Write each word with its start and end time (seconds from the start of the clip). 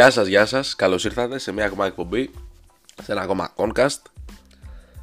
Γεια 0.00 0.10
σας, 0.10 0.26
γεια 0.26 0.46
σας, 0.46 0.74
καλώς 0.74 1.04
ήρθατε 1.04 1.38
σε 1.38 1.52
μια 1.52 1.64
ακόμα 1.64 1.86
εκπομπή, 1.86 2.30
σε 3.02 3.12
ένα 3.12 3.20
ακόμα 3.20 3.52
Concast. 3.56 4.02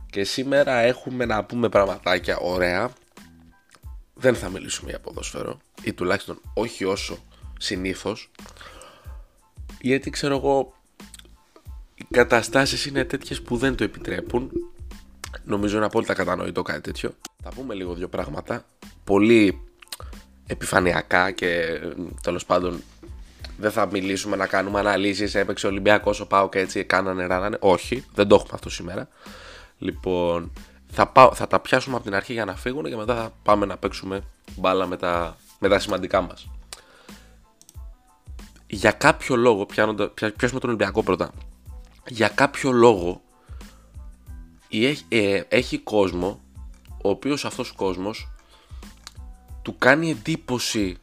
Και 0.09 0.23
σήμερα 0.23 0.73
έχουμε 0.77 1.25
να 1.25 1.43
πούμε 1.43 1.69
πραγματάκια 1.69 2.37
ωραία. 2.37 2.91
Δεν 4.13 4.35
θα 4.35 4.49
μιλήσουμε 4.49 4.89
για 4.89 4.99
ποδόσφαιρο 4.99 5.59
ή 5.83 5.93
τουλάχιστον 5.93 6.41
όχι 6.53 6.85
όσο 6.85 7.17
συνήθως. 7.59 8.31
Γιατί 9.81 10.09
ξέρω 10.09 10.35
εγώ 10.35 10.73
οι 11.95 12.05
καταστάσεις 12.11 12.85
είναι 12.85 13.03
τέτοιες 13.03 13.41
που 13.41 13.57
δεν 13.57 13.75
το 13.75 13.83
επιτρέπουν. 13.83 14.51
Νομίζω 15.43 15.77
είναι 15.77 15.85
απόλυτα 15.85 16.13
κατανοητό 16.13 16.61
κάτι 16.61 16.81
τέτοιο. 16.81 17.15
Θα 17.43 17.49
πούμε 17.49 17.73
λίγο 17.73 17.93
δύο 17.93 18.07
πράγματα 18.07 18.65
πολύ 19.03 19.61
επιφανειακά 20.47 21.31
και 21.31 21.79
τέλος 22.21 22.45
πάντων 22.45 22.81
δεν 23.57 23.71
θα 23.71 23.85
μιλήσουμε 23.91 24.35
να 24.35 24.47
κάνουμε 24.47 24.79
αναλύσεις 24.79 25.35
έπαιξε 25.35 25.65
ο 25.65 25.69
Ολυμπιακός 25.69 26.19
ο 26.19 26.27
Πάο 26.27 26.49
και 26.49 26.59
έτσι 26.59 26.83
κάνανε 26.83 27.25
ράνανε 27.25 27.57
όχι 27.59 28.05
δεν 28.13 28.27
το 28.27 28.35
έχουμε 28.35 28.51
αυτό 28.53 28.69
σήμερα. 28.69 29.07
Λοιπόν 29.77 30.51
θα, 30.91 31.11
θα 31.33 31.47
τα 31.47 31.59
πιάσουμε 31.59 31.95
από 31.95 32.03
την 32.03 32.15
αρχή 32.15 32.33
για 32.33 32.45
να 32.45 32.55
φύγουν 32.55 32.83
και 32.83 32.95
μετά 32.95 33.15
θα 33.15 33.33
πάμε 33.43 33.65
να 33.65 33.77
παίξουμε 33.77 34.23
μπάλα 34.55 34.87
με 34.87 34.97
τα, 34.97 35.37
με 35.59 35.67
τα 35.69 35.79
σημαντικά 35.79 36.21
μας. 36.21 36.49
Για 38.67 38.91
κάποιο 38.91 39.35
λόγο 39.35 39.65
πιάνοντα, 39.65 40.09
πιάσουμε 40.09 40.59
τον 40.59 40.69
Ολυμπιακό 40.69 41.03
πρώτα. 41.03 41.31
Για 42.07 42.27
κάποιο 42.27 42.71
λόγο 42.71 43.21
έχει, 44.69 45.05
ε, 45.07 45.41
έχει 45.47 45.77
κόσμο 45.77 46.39
ο 47.03 47.09
οποίος 47.09 47.45
αυτός 47.45 47.69
ο 47.69 47.73
κόσμος 47.75 48.29
του 49.61 49.75
κάνει 49.77 50.09
εντύπωση 50.09 50.97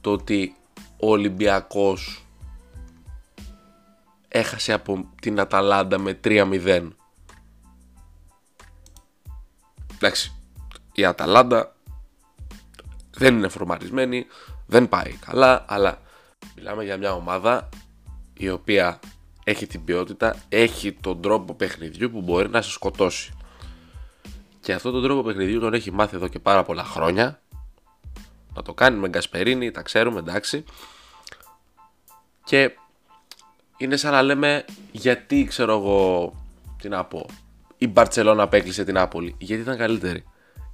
το 0.00 0.10
ότι 0.10 0.54
ο 1.00 1.10
Ολυμπιακός 1.10 2.24
έχασε 4.28 4.72
από 4.72 5.10
την 5.20 5.40
Αταλάντα 5.40 5.98
με 5.98 6.20
3-0. 6.24 6.88
Εντάξει, 9.94 10.32
η 10.92 11.04
Αταλάντα 11.04 11.74
δεν 13.10 13.36
είναι 13.36 13.48
φορμαρισμένη, 13.48 14.26
δεν 14.66 14.88
πάει 14.88 15.12
καλά, 15.12 15.64
αλλά 15.68 15.98
μιλάμε 16.56 16.84
για 16.84 16.96
μια 16.96 17.12
ομάδα 17.12 17.68
η 18.34 18.50
οποία 18.50 19.00
έχει 19.44 19.66
την 19.66 19.84
ποιότητα, 19.84 20.36
έχει 20.48 20.92
τον 20.92 21.20
τρόπο 21.20 21.54
παιχνιδιού 21.54 22.10
που 22.10 22.20
μπορεί 22.20 22.48
να 22.48 22.62
σε 22.62 22.70
σκοτώσει. 22.70 23.32
Και 24.60 24.72
αυτό 24.72 24.90
τον 24.90 25.02
τρόπο 25.02 25.22
παιχνιδιού 25.22 25.60
τον 25.60 25.74
έχει 25.74 25.90
μάθει 25.90 26.16
εδώ 26.16 26.28
και 26.28 26.38
πάρα 26.38 26.62
πολλά 26.62 26.84
χρόνια 26.84 27.40
να 28.60 28.66
το 28.66 28.74
κάνει 28.74 28.98
με 28.98 29.08
Γκασπερίνη, 29.08 29.70
τα 29.70 29.82
ξέρουμε 29.82 30.18
εντάξει. 30.18 30.64
Και 32.44 32.70
είναι 33.76 33.96
σαν 33.96 34.12
να 34.12 34.22
λέμε 34.22 34.64
γιατί 34.92 35.44
ξέρω 35.44 35.72
εγώ 35.72 36.32
τι 36.82 36.88
να 36.88 37.04
πω. 37.04 37.26
Η 37.78 37.88
Μπαρτσελώνα 37.88 38.42
απέκλεισε 38.42 38.84
την 38.84 38.98
Άπολη. 38.98 39.34
Γιατί 39.38 39.62
ήταν 39.62 39.76
καλύτερη. 39.76 40.24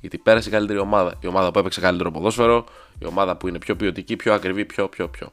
Γιατί 0.00 0.18
πέρασε 0.18 0.48
η 0.48 0.52
καλύτερη 0.52 0.78
ομάδα. 0.78 1.14
Η 1.20 1.26
ομάδα 1.26 1.50
που 1.50 1.58
έπαιξε 1.58 1.80
καλύτερο 1.80 2.10
ποδόσφαιρο. 2.10 2.64
Η 2.98 3.06
ομάδα 3.06 3.36
που 3.36 3.48
είναι 3.48 3.58
πιο 3.58 3.76
ποιοτική, 3.76 4.16
πιο 4.16 4.34
ακριβή, 4.34 4.64
πιο, 4.64 4.88
πιο, 4.88 5.08
πιο. 5.08 5.32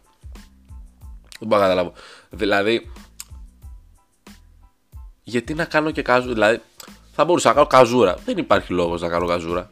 Δεν 1.40 1.48
μπορώ 1.48 1.62
να 1.62 1.68
καταλάβω. 1.68 1.94
Δηλαδή, 2.30 2.92
γιατί 5.24 5.54
να 5.54 5.66
κάνω 5.66 5.92
και 5.92 6.02
καζούρα. 6.02 6.34
Δηλαδή, 6.34 6.62
θα 7.12 7.26
μπορούσα 7.26 7.48
να 7.48 7.54
κάνω 7.54 7.68
καζούρα. 7.68 8.16
Δεν 8.26 8.38
υπάρχει 8.38 8.74
λόγος 8.74 9.02
να 9.02 9.10
κάνω 9.10 9.28
καζούρα. 9.28 9.72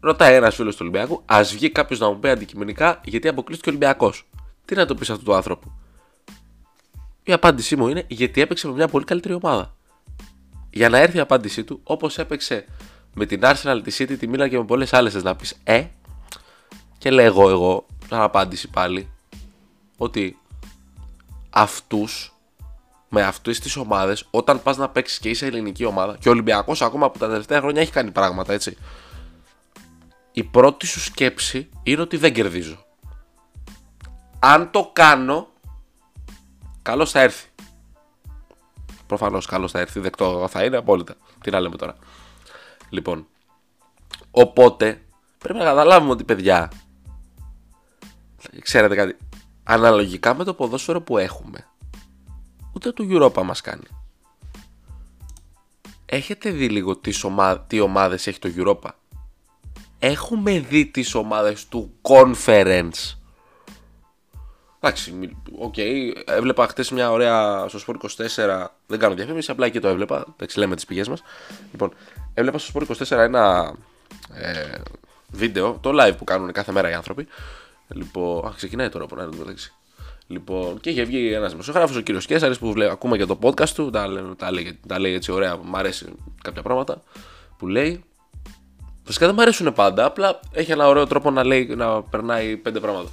Ρωτάει 0.00 0.34
ένας 0.34 0.54
φίλος 0.54 0.76
του 0.76 0.78
Ολυμπιακού, 0.82 1.22
ας 1.26 1.52
βγει 1.52 1.70
κάποιος 1.70 1.98
να 1.98 2.08
μου 2.08 2.18
πει 2.18 2.28
αντικειμενικά 2.28 3.00
γιατί 3.04 3.28
αποκλείστηκε 3.28 3.68
ο 3.68 3.72
Ολυμπιακός. 3.72 4.26
Τι 4.64 4.74
να 4.74 4.86
το 4.86 4.94
πεις 4.94 5.10
αυτού 5.10 5.24
του 5.24 5.34
άνθρωπου; 5.34 5.72
Η 7.22 7.32
απάντησή 7.32 7.76
μου 7.76 7.88
είναι 7.88 8.04
γιατί 8.08 8.40
έπαιξε 8.40 8.66
με 8.66 8.72
μια 8.72 8.88
πολύ 8.88 9.04
καλύτερη 9.04 9.34
ομάδα. 9.34 9.74
Για 10.70 10.88
να 10.88 10.98
έρθει 10.98 11.16
η 11.16 11.20
απάντησή 11.20 11.64
του, 11.64 11.80
όπως 11.84 12.18
έπαιξε 12.18 12.64
με 13.14 13.26
την 13.26 13.40
Arsenal, 13.44 13.80
τη 13.84 13.96
City, 13.98 14.18
τη 14.18 14.30
Milan 14.32 14.48
και 14.48 14.58
με 14.58 14.64
πολλές 14.64 14.92
άλλες, 14.92 15.22
να 15.22 15.36
πεις 15.36 15.56
Ε, 15.64 15.84
και 16.98 17.10
λέγω 17.10 17.50
εγώ, 17.50 17.86
σαν 18.08 18.20
απάντηση 18.20 18.68
πάλι, 18.68 19.08
ότι 19.96 20.38
αυτούς 21.50 22.34
με 23.08 23.22
αυτές 23.22 23.60
τις 23.60 23.76
ομάδες, 23.76 24.26
όταν 24.30 24.62
πας 24.62 24.76
να 24.76 24.88
παίξεις 24.88 25.18
και 25.18 25.28
είσαι 25.28 25.46
ελληνική 25.46 25.84
ομάδα, 25.84 26.16
και 26.20 26.28
ο 26.28 26.32
Ολυμπιακός 26.32 26.82
ακόμα 26.82 27.06
από 27.06 27.18
τα 27.18 27.28
τελευταία 27.28 27.60
χρόνια 27.60 27.80
έχει 27.80 27.92
κάνει 27.92 28.10
πράγματα 28.10 28.52
έτσι 28.52 28.76
η 30.32 30.44
πρώτη 30.44 30.86
σου 30.86 31.00
σκέψη 31.00 31.68
είναι 31.82 32.00
ότι 32.00 32.16
δεν 32.16 32.32
κερδίζω. 32.32 32.84
Αν 34.38 34.70
το 34.70 34.90
κάνω, 34.92 35.48
καλώς 36.82 37.10
θα 37.10 37.20
έρθει. 37.20 37.48
Προφανώς 39.06 39.46
καλώς 39.46 39.70
θα 39.70 39.80
έρθει, 39.80 40.00
δεκτό 40.00 40.48
θα 40.50 40.64
είναι 40.64 40.76
απόλυτα. 40.76 41.14
Τι 41.40 41.50
να 41.50 41.60
λέμε 41.60 41.76
τώρα. 41.76 41.96
Λοιπόν, 42.88 43.26
οπότε 44.30 45.02
πρέπει 45.38 45.58
να 45.58 45.64
καταλάβουμε 45.64 46.10
ότι 46.10 46.24
παιδιά, 46.24 46.70
ξέρετε 48.60 48.94
κάτι, 48.94 49.16
αναλογικά 49.62 50.34
με 50.34 50.44
το 50.44 50.54
ποδόσφαιρο 50.54 51.02
που 51.02 51.18
έχουμε, 51.18 51.66
ούτε 52.72 52.92
το 52.92 53.04
Europa 53.08 53.42
μας 53.42 53.60
κάνει. 53.60 53.86
Έχετε 56.06 56.50
δει 56.50 56.68
λίγο 56.68 56.96
τι, 56.96 57.20
ομα... 57.22 57.60
τι 57.60 57.80
ομάδες 57.80 58.26
έχει 58.26 58.38
το 58.38 58.50
Europa; 58.56 58.90
Έχουμε 60.00 60.58
δει 60.58 60.86
τις 60.86 61.14
ομάδες 61.14 61.68
του 61.68 61.92
conference. 62.02 63.14
Εντάξει, 64.80 65.36
OK, 65.58 65.74
okay, 65.76 66.12
έβλεπα 66.24 66.66
χτες 66.66 66.90
μια 66.90 67.10
ωραία 67.10 67.68
στο 67.68 67.78
Sport 67.86 68.24
24, 68.26 68.66
δεν 68.86 68.98
κάνω 68.98 69.14
διαφήμιση, 69.14 69.50
απλά 69.50 69.68
και 69.68 69.80
το 69.80 69.88
έβλεπα, 69.88 70.26
εντάξει 70.36 70.58
λέμε 70.58 70.74
τις 70.74 70.84
πηγές 70.84 71.08
μας. 71.08 71.22
Λοιπόν, 71.70 71.92
έβλεπα 72.34 72.58
στο 72.58 72.80
Sport 72.80 72.96
24 72.96 73.10
ένα 73.10 73.74
ε, 74.34 74.78
βίντεο, 75.30 75.78
το 75.80 75.90
live 75.94 76.16
που 76.18 76.24
κάνουν 76.24 76.52
κάθε 76.52 76.72
μέρα 76.72 76.90
οι 76.90 76.92
άνθρωποι. 76.92 77.26
Λοιπόν, 77.88 78.46
α, 78.46 78.52
ξεκινάει 78.56 78.88
τώρα 78.88 79.06
που 79.06 79.16
να 79.16 79.28
το 79.28 79.36
μεταξύ. 79.36 79.72
Λοιπόν, 80.26 80.80
και 80.80 80.90
είχε 80.90 81.02
βγει 81.02 81.32
ένας 81.32 81.50
δημοσιογράφος, 81.50 81.96
ο 81.96 82.00
κύριος 82.00 82.26
Κέσσαρη, 82.26 82.58
που 82.58 82.72
βλέπει, 82.72 82.90
ακούμε 82.90 83.16
και 83.16 83.26
το 83.26 83.38
podcast 83.42 83.68
του, 83.68 83.90
τα, 83.90 84.34
τα, 84.36 84.52
λέει, 84.52 84.78
τα 84.86 84.98
λέει 84.98 85.14
έτσι 85.14 85.32
ωραία, 85.32 85.56
μου 85.56 85.76
αρέσει 85.76 86.06
κάποια 86.42 86.62
πράγματα 86.62 87.02
που 87.58 87.66
λέει. 87.68 88.04
Φυσικά 89.10 89.26
δεν 89.26 89.34
μου 89.38 89.42
αρέσουν 89.42 89.72
πάντα, 89.72 90.04
απλά 90.04 90.40
έχει 90.52 90.72
ένα 90.72 90.88
ωραίο 90.88 91.06
τρόπο 91.06 91.30
να, 91.30 91.44
λέει, 91.44 91.66
να 91.66 92.02
περνάει 92.02 92.56
πέντε 92.56 92.80
πράγματα. 92.80 93.08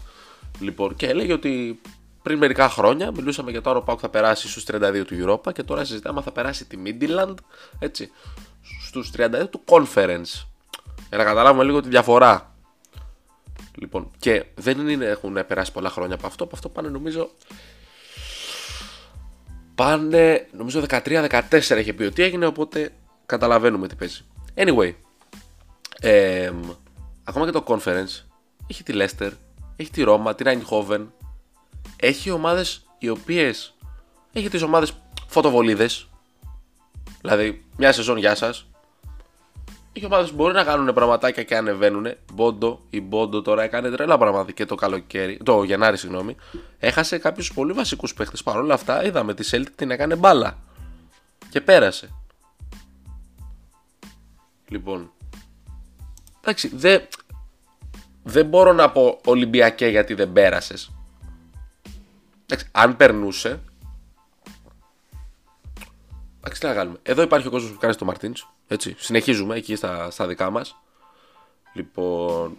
Λοιπόν, 0.60 0.96
και 0.96 1.08
έλεγε 1.08 1.34
ότι 1.34 1.82
πριν 2.22 2.38
μερικά 2.38 2.70
χρόνια 2.70 3.12
μιλούσαμε 3.12 3.52
για 3.52 3.62
το 3.62 3.70
άρο 3.70 3.82
που 3.82 4.00
θα 4.00 4.10
περάσει 4.10 4.50
στους 4.50 4.64
32 4.72 5.04
του 5.06 5.16
Europa 5.24 5.54
και 5.54 5.64
τώρα 5.64 5.86
συζητάμε 5.86 6.18
αν 6.18 6.24
θα 6.24 6.32
περάσει 6.32 6.66
τη 6.66 6.78
Midland 6.86 7.34
έτσι, 7.80 8.12
στους 8.88 9.12
32 9.18 9.50
του 9.50 9.62
Conference. 9.66 10.46
Για 11.10 11.18
να 11.18 11.24
καταλάβουμε 11.24 11.64
λίγο 11.64 11.82
τη 11.82 11.90
διαφορά. 11.90 12.56
Λοιπόν, 13.76 14.12
και 14.20 14.46
δεν 14.56 14.88
είναι, 14.88 15.06
έχουν 15.06 15.46
περάσει 15.48 15.72
πολλά 15.72 15.90
χρόνια 15.90 16.16
από 16.16 16.28
αυτό. 16.28 16.44
Από 16.44 16.56
αυτό 16.56 16.70
πάνε 16.70 16.90
νομίζω. 16.90 17.30
Πάνε 19.76 20.48
νομίζω 20.52 20.84
13-14 20.90 21.40
έχει 21.52 21.94
πει 21.94 22.04
ότι 22.04 22.24
έγινε, 22.24 22.46
οπότε 22.46 22.94
καταλαβαίνουμε 23.26 23.88
τι 23.88 23.96
παίζει. 23.96 24.22
Anyway, 24.56 24.94
ε, 26.02 26.52
ακόμα 27.24 27.46
και 27.46 27.52
το 27.52 27.64
Conference 27.68 28.24
έχει 28.68 28.84
τη 28.84 28.94
Leicester, 28.96 29.32
έχει 29.76 29.92
τη 29.92 30.04
Ρώμα, 30.04 30.36
τη 30.36 30.44
Eindhoven. 30.48 31.06
Έχει 32.00 32.32
ομάδες 32.32 32.86
οι 32.98 33.10
οποίες 33.10 33.74
έχει 34.34 34.50
τις 34.50 34.62
ομάδες 34.62 34.94
φωτοβολίδες. 35.28 36.10
Δηλαδή, 37.22 37.66
μια 37.78 37.92
σεζόν 37.92 38.18
γεια 38.18 38.36
σας. 38.36 38.68
Έχει 39.94 40.06
ομάδες 40.06 40.30
που 40.30 40.36
μπορεί 40.36 40.54
να 40.54 40.64
κάνουν 40.64 40.94
πραγματάκια 40.94 41.44
και 41.44 41.58
ανεβαίνουν. 41.58 42.08
Μπόντο, 42.34 42.82
η 42.90 43.02
Μπόντο 43.02 43.42
τώρα 43.42 43.64
έκανε 43.64 43.90
τρελά 43.90 44.18
πράγματα 44.18 44.52
και 44.52 44.66
το 44.66 44.76
καλοκαίρι, 44.76 45.38
το 45.44 45.64
Γενάρη, 45.64 45.98
συγγνώμη. 45.98 46.36
Έχασε 46.80 47.18
κάποιους 47.18 47.54
πολύ 47.54 47.74
βασικούς 47.74 48.14
παίχτες. 48.14 48.44
Παρ' 48.44 48.58
όλα 48.58 48.74
αυτά, 48.74 49.06
είδαμε 49.06 49.34
τη 49.34 49.50
Celtic 49.52 49.72
την 49.76 49.92
έκανε 49.92 50.16
μπάλα. 50.16 50.58
Και 51.50 51.62
πέρασε. 51.62 52.10
Λοιπόν, 54.68 55.12
Εντάξει, 56.50 56.72
δεν, 56.76 57.08
δεν 58.24 58.46
μπορώ 58.46 58.74
να 58.74 58.92
πω 58.92 59.20
Ολυμπιακέ 59.26 59.88
γιατί 59.88 60.14
δεν 60.14 60.32
πέρασες. 60.34 60.92
αν 62.72 62.98
περνούσε. 62.98 63.60
Εντάξει, 66.38 66.62
τι 66.62 66.68
να 66.68 66.74
κάνουμε. 66.74 66.98
Εδώ 67.04 67.22
υπάρχει 67.22 67.48
ο 67.48 67.50
κόσμος 67.50 67.72
που 67.72 67.78
κάνει 67.78 67.96
το 67.96 68.06
Μαρτίν. 68.06 68.34
Έτσι. 68.68 68.96
Συνεχίζουμε 68.98 69.56
εκεί 69.56 69.76
στα, 69.76 70.12
στα 70.12 70.28
δικά 70.28 70.50
μας. 70.50 70.76
Λοιπόν. 71.74 72.58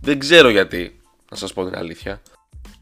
Δεν 0.00 0.18
ξέρω 0.18 0.48
γιατί, 0.48 1.00
να 1.30 1.36
σας 1.36 1.52
πω 1.52 1.64
την 1.64 1.76
αλήθεια, 1.76 2.22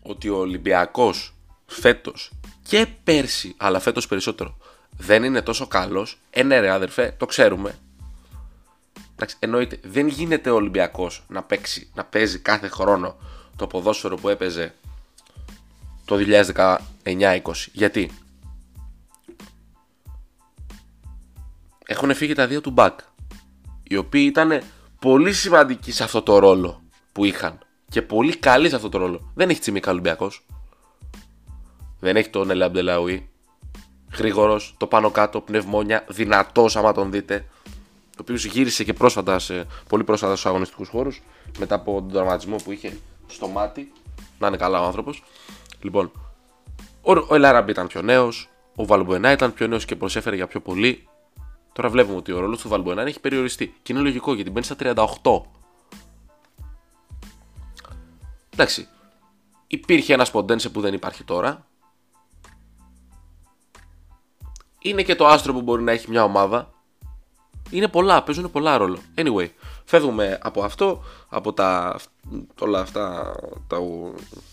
ότι 0.02 0.28
ο 0.28 0.36
Ολυμπιακός 0.36 1.34
φέτος 1.66 2.32
και 2.62 2.86
πέρσι, 3.04 3.54
αλλά 3.56 3.80
φέτος 3.80 4.06
περισσότερο, 4.06 4.56
δεν 4.96 5.24
είναι 5.24 5.42
τόσο 5.42 5.66
καλός. 5.66 6.18
Ε, 6.30 6.42
ναι 6.42 6.60
ρε 6.60 6.70
αδερφέ, 6.70 7.14
το 7.18 7.26
ξέρουμε. 7.26 7.78
Εντάξει, 9.22 9.36
εννοείται, 9.38 9.78
δεν 9.82 10.08
γίνεται 10.08 10.50
ο 10.50 10.54
Ολυμπιακός 10.54 11.24
να, 11.28 11.42
παίξει, 11.42 11.90
να 11.94 12.04
παίζει 12.04 12.38
κάθε 12.38 12.68
χρόνο 12.68 13.16
το 13.56 13.66
ποδόσφαιρο 13.66 14.16
που 14.16 14.28
έπαιζε 14.28 14.74
το 16.04 16.16
2019-20. 17.04 17.40
Γιατί; 17.72 18.10
Έχουν 21.86 22.14
φύγει 22.14 22.34
τα 22.34 22.46
δύο 22.46 22.60
του 22.60 22.74
back. 22.76 22.94
Οι 23.82 23.96
οποίοι 23.96 24.24
ήταν 24.30 24.62
πολύ 24.98 25.32
σημαντικοί 25.32 25.92
σε 25.92 26.04
αυτό 26.04 26.22
το 26.22 26.38
ρόλο 26.38 26.82
που 27.12 27.24
είχαν. 27.24 27.58
Και 27.88 28.02
πολύ 28.02 28.36
καλοί 28.36 28.68
σε 28.68 28.76
αυτό 28.76 28.88
το 28.88 28.98
ρόλο. 28.98 29.32
Δεν 29.34 29.50
έχει 29.50 29.60
τσιμίκα 29.60 29.90
Ολυμπιακός. 29.90 30.46
Δεν 32.00 32.16
έχει 32.16 32.28
τον 32.28 32.50
Ελαμπτελαούι. 32.50 33.28
Γρήγορος, 34.16 34.74
το 34.78 34.86
πάνω 34.86 35.10
κάτω, 35.10 35.40
πνευμόνια, 35.40 36.04
δυνατός 36.08 36.76
άμα 36.76 36.92
τον 36.92 37.10
δείτε. 37.10 37.46
Το 38.20 38.32
οποίος 38.32 38.44
γύρισε 38.44 38.84
και 38.84 38.92
πρόσφατα 38.92 39.38
σε, 39.38 39.66
πολύ 39.88 40.04
πρόσφατα 40.04 40.32
στους 40.32 40.46
αγωνιστικούς 40.46 40.88
χώρους 40.88 41.22
μετά 41.58 41.74
από 41.74 41.92
τον 41.92 42.12
τραυματισμό 42.12 42.56
που 42.56 42.72
είχε 42.72 42.98
στο 43.26 43.48
μάτι. 43.48 43.92
Να 44.38 44.46
είναι 44.46 44.56
καλά 44.56 44.80
ο 44.80 44.84
άνθρωπος. 44.84 45.22
Λοιπόν, 45.80 46.12
ο, 47.02 47.12
ο 47.12 47.34
Ελάραμπ 47.34 47.68
ήταν 47.68 47.86
πιο 47.86 48.02
νέος. 48.02 48.48
Ο 48.74 48.86
Βαλμποενά 48.86 49.32
ήταν 49.32 49.54
πιο 49.54 49.66
νέος 49.66 49.84
και 49.84 49.96
προσέφερε 49.96 50.36
για 50.36 50.46
πιο 50.46 50.60
πολύ. 50.60 51.08
Τώρα 51.72 51.88
βλέπουμε 51.88 52.16
ότι 52.16 52.32
ο 52.32 52.40
ρόλος 52.40 52.60
του 52.60 52.68
Βαλμποενά 52.68 53.02
έχει 53.02 53.20
περιοριστεί. 53.20 53.74
Και 53.82 53.92
είναι 53.92 54.02
λογικό 54.02 54.34
γιατί 54.34 54.50
μπαίνει 54.50 54.64
στα 54.64 54.76
38. 54.78 55.42
Εντάξει. 58.50 58.88
Υπήρχε 59.66 60.12
ένας 60.12 60.30
Ποντένσε 60.30 60.68
που 60.68 60.80
δεν 60.80 60.94
υπάρχει 60.94 61.24
τώρα. 61.24 61.66
Είναι 64.78 65.02
και 65.02 65.14
το 65.14 65.26
άστρο 65.26 65.52
που 65.52 65.62
μπορεί 65.62 65.82
να 65.82 65.92
έχει 65.92 66.10
μια 66.10 66.24
ομάδα. 66.24 66.78
Είναι 67.70 67.88
πολλά, 67.88 68.22
παίζουν 68.22 68.50
πολλά 68.50 68.76
ρόλο. 68.76 68.98
Anyway, 69.14 69.48
φεύγουμε 69.84 70.38
από 70.42 70.62
αυτό, 70.62 71.02
από 71.28 71.52
τα, 71.52 72.00
όλα 72.58 72.80
αυτά 72.80 73.34
τα, 73.66 73.76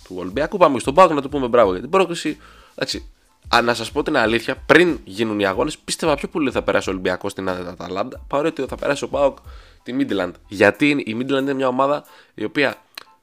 του 0.03 0.15
Ολυμπιακού. 0.15 0.57
Πάμε 0.57 0.79
στον 0.79 0.93
Πάοκ 0.93 1.11
να 1.11 1.21
το 1.21 1.29
πούμε 1.29 1.47
μπράβο 1.47 1.71
για 1.71 1.81
την 1.81 1.89
πρόκληση. 1.89 2.37
Εντάξει, 2.75 3.09
αν 3.47 3.65
να 3.65 3.73
σας 3.73 3.91
πω 3.91 4.03
την 4.03 4.17
αλήθεια, 4.17 4.55
πριν 4.65 4.99
γίνουν 5.03 5.39
οι 5.39 5.45
αγώνες, 5.45 5.77
πίστευα 5.77 6.15
πιο 6.15 6.27
πολύ 6.27 6.51
θα 6.51 6.61
περάσει 6.61 6.89
ο 6.89 6.91
Ολυμπιακός 6.91 7.31
στην 7.31 7.49
Αταλάντα 7.49 8.25
παρότι 8.27 8.65
θα 8.65 8.75
περάσει 8.75 9.03
ο 9.03 9.07
Πάοκ 9.07 9.37
τη 9.83 9.95
Midland. 9.99 10.31
Γιατί 10.47 10.89
η 10.89 11.17
Midland 11.19 11.41
είναι 11.41 11.53
μια 11.53 11.67
ομάδα 11.67 12.03
η 12.33 12.43
οποία 12.43 12.75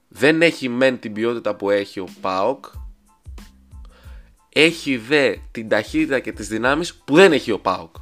δεν 0.09 0.43
έχει 0.43 0.69
μεν 0.69 0.99
την 0.99 1.13
ποιότητα 1.13 1.55
που 1.55 1.71
έχει 1.71 2.01
ο 2.01 2.09
Πάοκ, 2.21 2.65
έχει 4.57 4.97
δε 4.97 5.35
την 5.51 5.69
ταχύτητα 5.69 6.21
και 6.21 6.33
τις 6.33 6.49
δυνάμεις 6.49 6.95
που 6.95 7.15
δεν 7.15 7.33
έχει 7.33 7.51
ο 7.51 7.59
ΠΑΟΚ. 7.59 7.95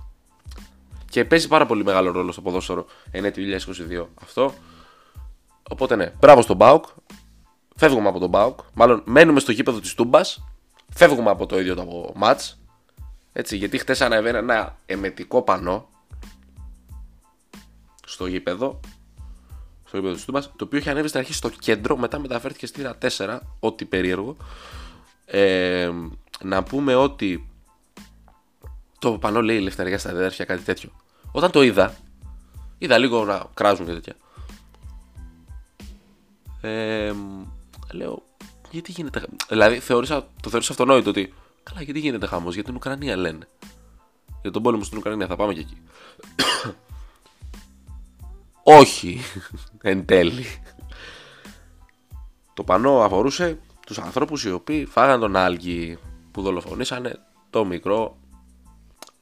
Και 1.13 1.25
παίζει 1.25 1.49
πάρα 1.49 1.67
πολύ 1.67 1.85
μεγάλο 1.85 2.11
ρόλο 2.11 2.33
στο 2.33 2.41
ποδόσφαιρο 2.41 2.87
εν 3.11 3.33
2022 3.37 4.07
αυτό. 4.23 4.55
Οπότε 5.71 5.97
ναι, 5.97 6.13
μπράβο 6.21 6.43
στον 6.43 6.59
ΠΑΟΚ. 6.59 6.85
Φεύγουμε 7.77 8.09
από 8.09 8.19
τον 8.19 8.31
ΠΑΟΚ. 8.31 8.61
Μάλλον 8.75 9.03
μένουμε 9.07 9.41
στο 9.41 9.53
γήπεδο 9.53 9.81
της 9.81 9.95
Τούμπας. 9.95 10.45
Φεύγουμε 10.95 11.31
από 11.31 11.47
το 11.47 11.61
ίδιο 11.61 11.75
το 11.75 12.13
μάτς. 12.15 12.61
Έτσι, 13.33 13.57
γιατί 13.57 13.79
χτες 13.79 14.01
ανέβαινε 14.01 14.39
ένα 14.39 14.77
εμετικό 14.87 15.43
πανό 15.43 15.89
στο 18.07 18.27
γήπεδο 18.27 18.81
στο 19.85 19.97
γήπεδο 19.97 20.15
της 20.15 20.25
Τούμπας, 20.25 20.53
το 20.57 20.65
οποίο 20.65 20.79
είχε 20.79 20.91
ανέβει 20.91 21.09
στην 21.09 21.21
αρχή 21.21 21.33
στο 21.33 21.49
κέντρο, 21.49 21.97
μετά 21.97 22.19
μεταφέρθηκε 22.19 22.67
στη 22.67 22.83
4, 23.17 23.39
ό,τι 23.61 23.85
περίεργο. 23.85 24.37
Ε, 25.25 25.91
να 26.43 26.63
πούμε 26.63 26.95
ότι 26.95 27.52
το 29.03 29.19
πανό 29.19 29.43
λέει 29.43 29.57
ελευθερία 29.57 29.99
στα 29.99 30.11
αδέρφια, 30.11 30.45
κάτι 30.45 30.63
τέτοιο. 30.63 30.91
Όταν 31.33 31.51
το 31.51 31.63
είδα, 31.63 31.95
είδα 32.79 32.99
λίγο 32.99 33.25
να 33.25 33.45
κράζουν 33.55 33.87
και 33.87 33.93
τέτοια. 33.93 34.15
Ε, 36.61 37.13
λέω, 37.93 38.23
γιατί 38.71 38.93
γίνεται 38.93 39.23
Δηλαδή, 39.49 39.79
θεώρησα, 39.79 40.29
το 40.43 40.49
θεώρησα 40.49 40.73
αυτονόητο 40.73 41.11
ότι. 41.11 41.35
Καλά, 41.63 41.83
γιατί 41.83 41.99
γίνεται 41.99 42.27
χαμός, 42.27 42.55
για 42.55 42.65
την 42.65 42.75
Ουκρανία 42.75 43.17
λένε. 43.17 43.49
Για 44.43 44.51
τον 44.51 44.63
πόλεμο 44.63 44.85
στην 44.85 44.99
Ουκρανία, 44.99 45.27
θα 45.27 45.37
πάμε 45.37 45.53
και 45.53 45.61
εκεί. 45.61 45.77
Όχι, 48.81 49.21
εν 49.91 50.05
τέλει. 50.07 50.45
Το 52.55 52.65
πανό 52.65 53.01
αφορούσε 53.01 53.59
τους 53.87 53.99
ανθρώπους 53.99 54.45
οι 54.45 54.51
οποίοι 54.51 54.85
φάγαν 54.87 55.21
τον 55.21 55.37
άλγη 55.37 55.99
που 56.31 56.43
δολοφονήσανε 56.43 57.19
το 57.51 57.65
μικρό, 57.65 58.17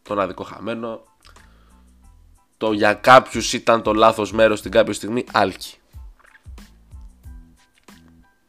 τον 0.02 0.20
αδικοχαμένο, 0.20 1.00
το 2.56 2.72
για 2.72 2.94
κάποιους 2.94 3.52
ήταν 3.52 3.82
το 3.82 3.92
λάθος 3.92 4.32
μέρος 4.32 4.58
στην 4.58 4.70
κάποια 4.70 4.92
στιγμή 4.92 5.24
άλκη. 5.32 5.74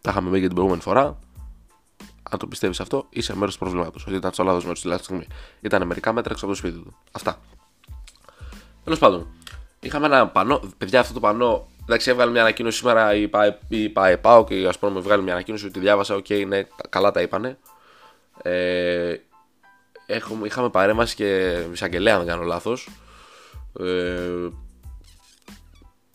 Τα 0.01 0.11
είχαμε 0.11 0.29
πει 0.29 0.39
και 0.39 0.45
την 0.45 0.53
προηγούμενη 0.53 0.81
φορά. 0.81 1.19
Αν 2.31 2.39
το 2.39 2.47
πιστεύεις 2.47 2.79
αυτό, 2.79 3.05
είσαι 3.09 3.35
μέρος 3.35 3.53
του 3.53 3.59
προβλήματος. 3.59 4.05
Ότι 4.05 4.15
ήταν 4.15 4.33
στο 4.33 4.43
λάθος 4.43 4.63
μέρος 4.63 4.81
τη 4.81 4.87
λάθο 4.87 5.03
στιγμή. 5.03 5.27
Ήταν 5.61 5.87
μερικά 5.87 6.13
μέτρα 6.13 6.31
έξω 6.31 6.45
από 6.45 6.53
το 6.53 6.59
σπίτι 6.59 6.77
του. 6.77 6.95
Αυτά. 7.11 7.39
Τέλος 8.83 8.99
πάντων, 8.99 9.27
είχαμε 9.79 10.05
ένα 10.05 10.27
πανό. 10.27 10.61
Παιδιά, 10.77 10.99
αυτό 10.99 11.13
το 11.13 11.19
πανό. 11.19 11.67
Εντάξει, 11.81 12.09
έβγαλε 12.09 12.31
μια 12.31 12.41
ανακοίνωση 12.41 12.77
σήμερα 12.77 13.13
η 13.67 13.89
ΠΑΕ 13.89 14.43
ΠΑΟΚ 14.43 14.67
ας 14.67 14.79
πούμε 14.79 14.99
βγάλει 14.99 15.23
μια 15.23 15.33
ανακοίνωση 15.33 15.65
ότι 15.65 15.79
διάβασα. 15.79 16.15
OK, 16.15 16.25
okay, 16.29 16.45
ναι, 16.47 16.63
καλά 16.89 17.11
τα 17.11 17.21
είπανε. 17.21 17.57
Ε, 18.41 19.15
έχουμε, 20.11 20.47
είχαμε 20.47 20.69
παρέμβαση 20.69 21.15
και 21.15 21.49
εισαγγελέα, 21.71 22.13
αν 22.13 22.19
δεν 22.19 22.27
κάνω 22.27 22.43
λάθος. 22.43 22.89
Ε, 23.79 24.49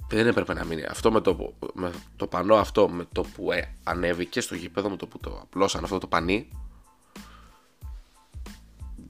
δεν 0.08 0.26
έπρεπε 0.26 0.54
να 0.54 0.64
μείνει. 0.64 0.84
Αυτό 0.84 1.12
με 1.12 1.20
το, 1.20 1.54
με 1.74 1.90
το 2.16 2.26
πανό 2.26 2.54
αυτό, 2.54 2.88
με 2.88 3.06
το 3.12 3.22
που 3.22 3.52
ε, 3.52 3.74
ανέβηκε 3.84 4.40
στο 4.40 4.54
γήπεδο, 4.54 4.90
με 4.90 4.96
το 4.96 5.06
που 5.06 5.18
το 5.18 5.40
απλώσαν 5.42 5.84
αυτό 5.84 5.98
το 5.98 6.06
πανί, 6.06 6.48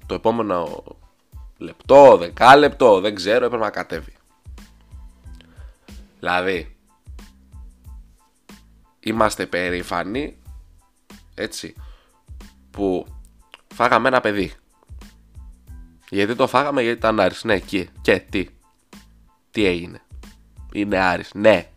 το 0.06 0.14
επόμενο 0.14 0.84
λεπτό, 1.58 2.16
δεκάλεπτο, 2.16 3.00
δεν 3.00 3.14
ξέρω, 3.14 3.44
έπρεπε 3.44 3.64
να 3.64 3.70
κατέβει. 3.70 4.16
Δηλαδή, 6.18 6.76
είμαστε 9.00 9.46
περήφανοι, 9.46 10.38
έτσι, 11.34 11.74
που 12.70 13.06
φάγαμε 13.74 14.08
ένα 14.08 14.20
παιδί. 14.20 14.52
Γιατί 16.10 16.34
το 16.34 16.46
φάγαμε, 16.46 16.82
γιατί 16.82 16.98
ήταν 16.98 17.20
Άρης. 17.20 17.44
Ναι, 17.44 17.58
και, 17.58 17.88
και 18.00 18.18
τι. 18.18 18.46
Τι 19.50 19.66
έγινε. 19.66 20.00
Είναι 20.72 20.98
Άρης. 20.98 21.30
Ναι. 21.34 21.68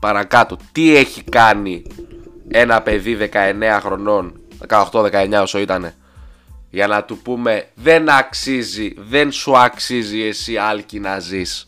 Παρακάτω. 0.00 0.56
Τι 0.72 0.96
έχει 0.96 1.22
κάνει 1.22 1.82
ένα 2.48 2.82
παιδί 2.82 3.30
19 3.32 3.78
χρονών, 3.80 4.40
18-19 4.68 5.38
όσο 5.42 5.58
ήτανε, 5.58 5.94
για 6.70 6.86
να 6.86 7.04
του 7.04 7.18
πούμε 7.18 7.68
δεν 7.74 8.08
αξίζει, 8.08 8.94
δεν 8.98 9.32
σου 9.32 9.58
αξίζει 9.58 10.20
εσύ 10.20 10.56
άλκη 10.56 11.00
να 11.00 11.18
ζεις. 11.18 11.66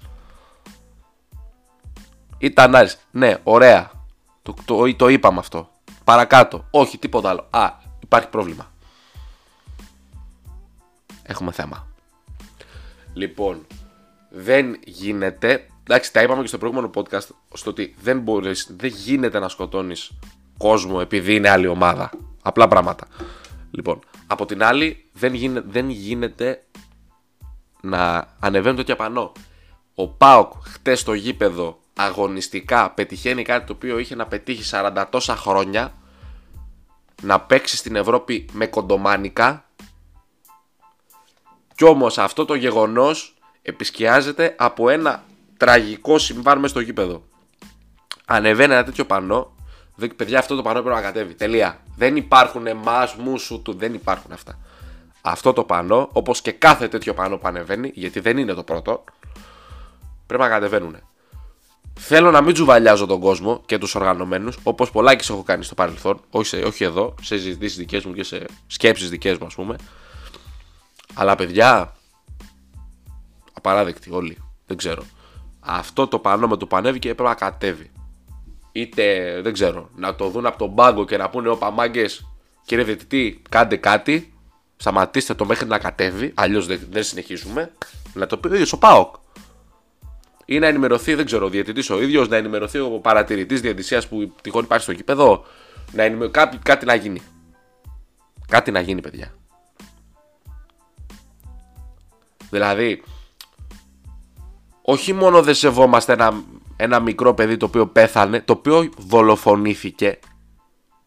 Ήταν 2.38 2.74
Άρης. 2.74 2.98
Ναι, 3.10 3.36
ωραία. 3.42 3.90
Το, 4.42 4.54
το, 4.64 4.94
το 4.96 5.08
είπαμε 5.08 5.38
αυτό. 5.38 5.68
Παρακάτω. 6.04 6.66
Όχι, 6.70 6.98
τίποτα 6.98 7.28
άλλο. 7.28 7.46
Α, 7.50 7.70
υπάρχει 8.02 8.28
πρόβλημα. 8.28 8.72
Έχουμε 11.22 11.52
θέμα. 11.52 11.93
Λοιπόν, 13.14 13.66
δεν 14.30 14.78
γίνεται. 14.85 15.66
Εντάξει, 15.83 16.12
τα 16.12 16.23
είπαμε 16.23 16.42
και 16.42 16.49
στο 16.49 16.59
προηγούμενο 16.59 16.90
podcast 16.94 17.26
στο 17.54 17.71
ότι 17.71 17.94
δεν 18.00 18.21
μπορείς, 18.21 18.75
δεν 18.76 18.90
γίνεται 18.90 19.38
να 19.38 19.49
σκοτώνεις 19.49 20.11
κόσμο 20.59 20.99
επειδή 21.00 21.35
είναι 21.35 21.49
άλλη 21.49 21.66
ομάδα. 21.66 22.11
Απλά 22.42 22.68
πράγματα. 22.68 23.06
Λοιπόν, 23.71 23.99
από 24.26 24.47
την 24.47 24.62
άλλη 24.62 25.04
δεν, 25.12 25.35
γίνεται, 25.35 25.66
δεν 25.71 25.88
γίνεται 25.90 26.62
να 27.80 28.28
ανεβαίνουν 28.40 28.76
τέτοια 28.76 28.97
πανό. 28.97 29.33
Ο 29.94 30.09
Πάοκ 30.09 30.52
χτες 30.64 31.00
στο 31.00 31.14
γήπεδο 31.14 31.78
αγωνιστικά 31.94 32.90
πετυχαίνει 32.90 33.42
κάτι 33.42 33.66
το 33.66 33.73
οποίο 33.73 33.99
είχε 33.99 34.14
να 34.14 34.26
πετύχει 34.26 34.71
40 34.73 35.04
τόσα 35.11 35.37
χρόνια 35.37 35.94
να 37.23 37.40
παίξει 37.40 37.76
στην 37.76 37.97
Ευρώπη 37.97 38.49
με 38.52 38.66
κοντομάνικα 38.66 39.64
κι 41.74 41.84
όμως 41.84 42.18
αυτό 42.18 42.44
το 42.44 42.54
γεγονός 42.54 43.34
επισκιάζεται 43.62 44.54
από 44.58 44.88
ένα 44.88 45.24
τραγικό 45.56 46.18
συμβάν 46.18 46.56
μέσα 46.56 46.68
στο 46.68 46.80
γήπεδο. 46.80 47.22
Ανεβαίνει 48.24 48.72
ένα 48.72 48.84
τέτοιο 48.84 49.04
πανό, 49.04 49.56
παιδιά 50.16 50.38
αυτό 50.38 50.56
το 50.56 50.62
πανό 50.62 50.82
πρέπει 50.82 50.96
να 50.96 51.02
κατέβει, 51.02 51.34
τελεία. 51.34 51.80
Δεν 51.96 52.16
υπάρχουν 52.16 52.66
εμάς, 52.66 53.14
μουσου 53.14 53.62
του, 53.62 53.74
δεν 53.74 53.94
υπάρχουν 53.94 54.32
αυτά. 54.32 54.58
Αυτό 55.20 55.52
το 55.52 55.64
πανό, 55.64 56.08
όπως 56.12 56.40
και 56.40 56.52
κάθε 56.52 56.88
τέτοιο 56.88 57.14
πανό 57.14 57.38
που 57.38 57.48
ανεβαίνει, 57.48 57.90
γιατί 57.94 58.20
δεν 58.20 58.38
είναι 58.38 58.54
το 58.54 58.62
πρώτο, 58.62 59.04
πρέπει 60.26 60.42
να 60.42 60.48
κατεβαίνουν. 60.48 60.96
Θέλω 61.98 62.30
να 62.30 62.40
μην 62.40 62.54
τζουβαλιάζω 62.54 63.06
τον 63.06 63.20
κόσμο 63.20 63.62
και 63.66 63.78
τους 63.78 63.94
οργανωμένους, 63.94 64.58
όπως 64.62 64.90
πολλάκις 64.90 65.28
έχω 65.28 65.42
κάνει 65.42 65.64
στο 65.64 65.74
παρελθόν, 65.74 66.20
όχι, 66.30 66.62
όχι 66.62 66.84
εδώ, 66.84 67.14
σε 67.22 67.38
συζητήσεις 67.38 67.76
δικές 67.76 68.04
μου 68.04 68.12
και 68.12 68.22
σε 68.22 68.44
σκέψεις 68.66 69.10
δικές 69.10 69.38
μου, 69.38 69.46
ας 69.46 69.54
πούμε. 69.54 69.76
Αλλά 71.14 71.35
παιδιά, 71.35 71.97
απαράδεκτοι 73.52 74.11
όλοι, 74.12 74.38
δεν 74.66 74.76
ξέρω. 74.76 75.04
Αυτό 75.61 76.06
το 76.06 76.18
πανό 76.18 76.49
με 76.49 76.56
το 76.56 76.66
πανέβηκε 76.66 77.09
έπρεπε 77.09 77.28
να 77.28 77.35
κατέβει. 77.35 77.90
Είτε, 78.73 79.38
δεν 79.42 79.52
ξέρω, 79.52 79.88
να 79.97 80.14
το 80.14 80.28
δουν 80.28 80.47
από 80.47 80.59
τον 80.59 80.75
πάγκο 80.75 81.04
και 81.04 81.16
να 81.16 81.30
πούνε 81.30 81.49
ο 81.49 81.56
παμάγκε, 81.56 82.06
Κύριε 82.64 82.85
Διαιτητή, 82.85 83.42
κάντε 83.49 83.76
κάτι. 83.76 84.33
Σταματήστε 84.76 85.35
το 85.35 85.44
μέχρι 85.44 85.66
να 85.66 85.78
κατέβει. 85.78 86.33
Αλλιώς 86.35 86.66
δεν, 86.66 86.80
δεν 86.90 87.02
συνεχίζουμε. 87.02 87.73
Να 88.14 88.26
το 88.26 88.37
πει 88.37 88.49
ο 88.49 88.52
ίδιος 88.52 88.73
ο 88.73 88.78
Πάοκ. 88.78 89.14
Ή 90.44 90.59
να 90.59 90.66
ενημερωθεί, 90.66 91.14
δεν 91.14 91.25
ξέρω, 91.25 91.47
ο 91.47 91.49
διαιτητής 91.49 91.90
ο 91.90 92.02
ίδιος, 92.02 92.28
να 92.28 92.37
ενημερωθεί 92.37 92.78
ο 92.78 92.88
παρατηρητής 92.90 93.61
διαιτησίας 93.61 94.09
που 94.09 94.35
τυχόν 94.42 94.64
υπάρχει 94.64 94.83
στο 94.83 94.92
γήπεδο. 94.92 95.44
Να 95.92 96.02
ενημερω... 96.02 96.30
κάτι, 96.30 96.56
κάτι 96.56 96.87
να 96.87 96.94
γίνει. 96.94 97.23
Κάτι 98.49 98.71
να 98.71 98.80
γίνει, 98.80 99.00
παιδιά. 99.00 99.35
Δηλαδή, 102.54 103.02
όχι 104.82 105.12
μόνο 105.12 105.42
δεν 105.42 105.54
σεβόμαστε 105.54 106.12
ένα, 106.12 106.42
ένα 106.76 107.00
μικρό 107.00 107.34
παιδί 107.34 107.56
το 107.56 107.66
οποίο 107.66 107.87
πέθανε, 107.87 108.40
το 108.40 108.52
οποίο 108.52 108.90
δολοφονήθηκε. 108.96 110.18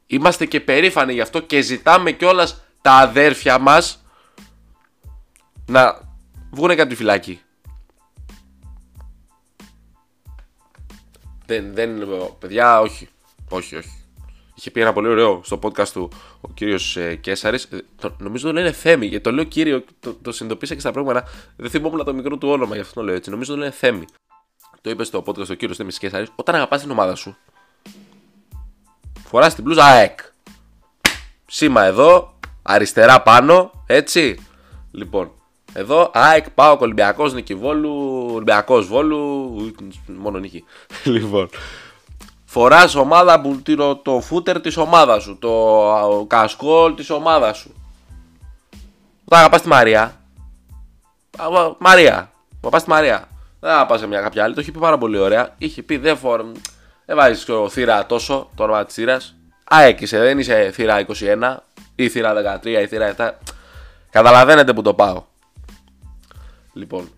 Είμαστε 0.08 0.46
και 0.46 0.60
περήφανοι 0.60 1.14
γι' 1.14 1.22
αυτό 1.22 1.40
και 1.40 1.62
ζητάμε 1.62 2.12
κιόλας 2.12 2.64
τα 2.82 2.92
αδέρφια 2.92 3.60
μας 3.60 4.06
να 5.66 6.02
βγουν 6.52 6.72
από 6.72 6.88
τη 6.88 6.96
φυλάκη. 6.96 7.42
Δεν, 11.46 11.74
δεν, 11.74 12.08
παιδιά, 12.40 12.80
όχι. 12.80 13.10
Όχι, 13.50 13.76
όχι. 13.76 14.07
Είχε 14.58 14.72
πει 14.72 14.82
ένα 14.82 14.94
πολύ 14.94 15.08
ωραίο 15.08 15.42
στο 15.44 15.60
podcast 15.64 15.88
του 15.88 16.12
ο 16.42 16.50
κύριος 16.54 16.98
ε, 16.98 17.16
Κέσσαρη. 17.16 17.60
Ε, 17.70 18.08
νομίζω 18.18 18.48
το 18.48 18.54
λένε 18.54 18.72
Θέμη. 18.72 19.06
Γιατί 19.06 19.24
το 19.24 19.32
λέω 19.32 19.44
κύριο, 19.44 19.84
το, 20.00 20.14
το 20.22 20.32
συνειδητοποίησα 20.32 20.74
και 20.74 20.80
στα 20.80 20.92
προηγούμενα. 20.92 21.28
Δεν 21.56 21.70
θυμόμουν 21.70 22.06
το 22.06 22.14
μικρό 22.14 22.38
του 22.38 22.50
όνομα, 22.50 22.76
γι' 22.76 22.82
αυτό 22.82 22.94
το 22.94 23.02
λέω 23.02 23.16
έτσι. 23.16 23.30
Νομίζω 23.30 23.54
το 23.54 23.60
λένε 23.60 23.72
Θέμη. 23.72 24.06
Το 24.82 24.90
είπε 24.90 25.04
στο 25.04 25.24
podcast 25.26 25.50
ο 25.50 25.54
κύριος 25.54 25.78
Θέμης 25.78 25.98
Κέσσαρη. 25.98 26.28
Όταν 26.36 26.56
αγαπάς 26.56 26.82
την 26.82 26.92
ομάδα 26.92 27.16
σου, 27.16 27.38
φοράς 29.24 29.56
την 29.56 29.64
μπλούζα 29.64 29.86
ΑΕΚ. 29.86 30.20
Σήμα 31.46 31.84
εδώ, 31.84 32.38
αριστερά 32.62 33.22
πάνω, 33.22 33.84
έτσι. 33.86 34.40
Λοιπόν, 34.92 35.32
εδώ 35.74 36.12
ΑΕΚ, 36.14 36.50
πάω 36.50 36.78
Ολυμπιακός, 36.80 37.34
Νικηβόλου, 37.34 38.28
Ολυμπιακός 38.34 38.88
Βόλου, 38.88 39.74
μόνο 40.08 40.40
νίκη. 40.40 40.64
λοιπόν, 41.04 41.50
φοράς 42.50 42.96
ομάδα 42.96 43.42
που 43.42 43.62
το, 43.62 43.96
το 43.96 44.22
φούτερ 44.22 44.62
της 44.62 44.78
ομάδας 44.78 45.24
σου, 45.24 45.38
το 45.40 46.26
κασκόλ 46.28 46.96
της 46.96 47.10
ομάδας 47.10 47.58
σου. 47.58 47.76
Όταν 49.26 49.40
αγαπάς 49.40 49.62
τη 49.62 49.68
Μαρία, 49.68 50.22
Μαρία, 51.78 52.32
αγαπά 52.62 52.82
τη 52.82 52.90
Μαρία. 52.90 53.28
Δεν 53.60 53.72
θα 53.72 53.86
πας 53.86 54.00
σε 54.00 54.08
μια 54.08 54.22
κάποια 54.22 54.44
άλλη, 54.44 54.54
το 54.54 54.60
έχει 54.60 54.72
πει 54.72 54.80
πάρα 54.80 54.98
πολύ 54.98 55.18
ωραία. 55.18 55.54
Είχε 55.58 55.84
πει 55.84 55.98
δεν 55.98 56.18
φορ... 56.18 56.46
Δεν 57.06 57.16
βάζεις 57.16 57.48
θύρα 57.70 58.06
τόσο, 58.06 58.50
το 58.56 58.64
όνομα 58.64 58.86
της 58.86 58.96
θύρας. 58.96 59.36
Αέκησε, 59.64 60.20
δεν 60.20 60.40
είσαι 60.40 60.72
θύρα 60.74 61.06
21 61.08 61.58
ή 61.96 62.10
θύρα 62.10 62.60
13 62.62 62.66
ή 62.66 62.88
θύρα 62.88 63.16
7. 63.18 63.32
Καταλαβαίνετε 64.10 64.74
που 64.74 64.82
το 64.82 64.94
πάω. 64.94 65.24
Λοιπόν, 66.74 67.10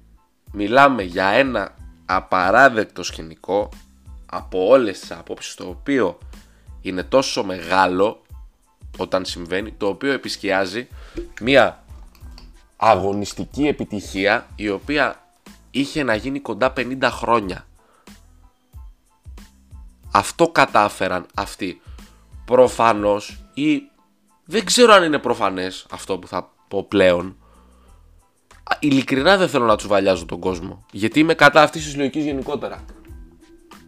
μιλάμε 0.51 1.03
για 1.03 1.27
ένα 1.27 1.75
απαράδεκτο 2.05 3.03
σκηνικό 3.03 3.69
από 4.29 4.67
όλες 4.67 4.99
τις 4.99 5.11
απόψεις 5.11 5.55
το 5.55 5.67
οποίο 5.67 6.17
είναι 6.81 7.03
τόσο 7.03 7.43
μεγάλο 7.43 8.21
όταν 8.97 9.25
συμβαίνει 9.25 9.71
το 9.71 9.87
οποίο 9.87 10.11
επισκιάζει 10.11 10.87
μια 11.41 11.83
αγωνιστική 12.77 13.67
επιτυχία 13.67 14.47
η 14.55 14.69
οποία 14.69 15.23
είχε 15.71 16.03
να 16.03 16.15
γίνει 16.15 16.39
κοντά 16.39 16.73
50 16.77 16.97
χρόνια. 17.03 17.65
Αυτό 20.11 20.49
κατάφεραν 20.49 21.25
αυτοί. 21.33 21.81
Προφανώς 22.45 23.39
ή 23.53 23.81
δεν 24.45 24.65
ξέρω 24.65 24.93
αν 24.93 25.03
είναι 25.03 25.19
προφανές 25.19 25.85
αυτό 25.91 26.17
που 26.17 26.27
θα 26.27 26.51
πω 26.67 26.83
πλέον. 26.83 27.35
Ειλικρινά 28.79 29.37
δεν 29.37 29.49
θέλω 29.49 29.65
να 29.65 29.75
τους 29.75 29.87
βαλιάζω 29.87 30.25
τον 30.25 30.39
κόσμο 30.39 30.85
γιατί 30.91 31.19
είμαι 31.19 31.33
κατά 31.33 31.61
αυτής 31.61 31.83
της 31.83 31.95
λογικής 31.95 32.23
γενικότερα 32.23 32.85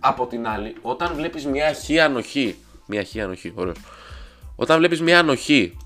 από 0.03 0.27
την 0.27 0.47
άλλη, 0.47 0.75
όταν 0.81 1.13
βλέπεις 1.13 1.45
μια 1.45 1.73
χή 1.73 1.99
ανοχή, 1.99 2.57
μια 2.85 3.03
χή 3.03 3.21
ανοχή, 3.21 3.53
ωραίος, 3.55 3.77
όταν 4.55 4.77
βλέπεις 4.77 5.01
μια 5.01 5.19
ανοχή 5.19 5.77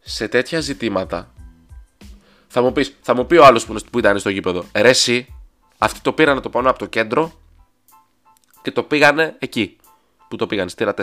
σε 0.00 0.28
τέτοια 0.28 0.60
ζητήματα, 0.60 1.32
θα 2.48 2.62
μου, 2.62 2.72
πεις, 2.72 2.96
θα 3.00 3.14
μου 3.14 3.26
πει 3.26 3.36
ο 3.36 3.44
άλλος 3.44 3.66
που, 3.66 3.74
που 3.90 3.98
ήταν 3.98 4.18
στο 4.18 4.28
γήπεδο, 4.28 4.64
ρε 4.74 4.88
εσύ, 4.88 5.34
αυτοί 5.78 6.00
το 6.00 6.12
πήρανε 6.12 6.40
το 6.40 6.50
πάνω 6.50 6.70
από 6.70 6.78
το 6.78 6.86
κέντρο 6.86 7.32
και 8.62 8.70
το 8.70 8.82
πήγανε 8.82 9.36
εκεί, 9.38 9.76
που 10.28 10.36
το 10.36 10.46
πήγανε, 10.46 10.68
στήρα 10.68 10.94
4. 10.96 11.02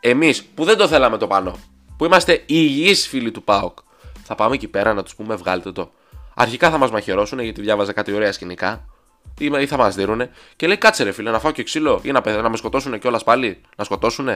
Εμείς 0.00 0.44
που 0.44 0.64
δεν 0.64 0.76
το 0.76 0.88
θέλαμε 0.88 1.16
το 1.16 1.26
πάνω, 1.26 1.56
που 1.96 2.04
είμαστε 2.04 2.32
οι 2.32 2.44
υγιείς 2.46 3.08
φίλοι 3.08 3.30
του 3.30 3.42
ΠΑΟΚ, 3.42 3.78
θα 4.24 4.34
πάμε 4.34 4.54
εκεί 4.54 4.68
πέρα 4.68 4.94
να 4.94 5.02
τους 5.02 5.14
πούμε 5.14 5.34
βγάλτε 5.34 5.72
το. 5.72 5.92
Αρχικά 6.34 6.70
θα 6.70 6.78
μας 6.78 6.90
μαχαιρώσουν 6.90 7.38
γιατί 7.38 7.60
διάβαζα 7.60 7.92
κάτι 7.92 8.12
ωραία 8.12 8.32
σκηνικά 8.32 8.88
ή 9.38 9.66
θα 9.66 9.76
μας 9.76 9.94
δίνουνε. 9.94 10.30
Και 10.56 10.66
λέει 10.66 10.76
κάτσε 10.76 11.02
ρε 11.02 11.12
φίλε 11.12 11.30
να 11.30 11.38
φάω 11.38 11.52
και 11.52 11.62
ξύλο 11.62 12.00
ή 12.02 12.10
να, 12.10 12.42
να 12.42 12.48
με 12.48 12.56
σκοτώσουν 12.56 12.98
κιόλας 12.98 13.24
πάλι. 13.24 13.60
Να 13.76 13.84
σκοτώσουν. 13.84 14.28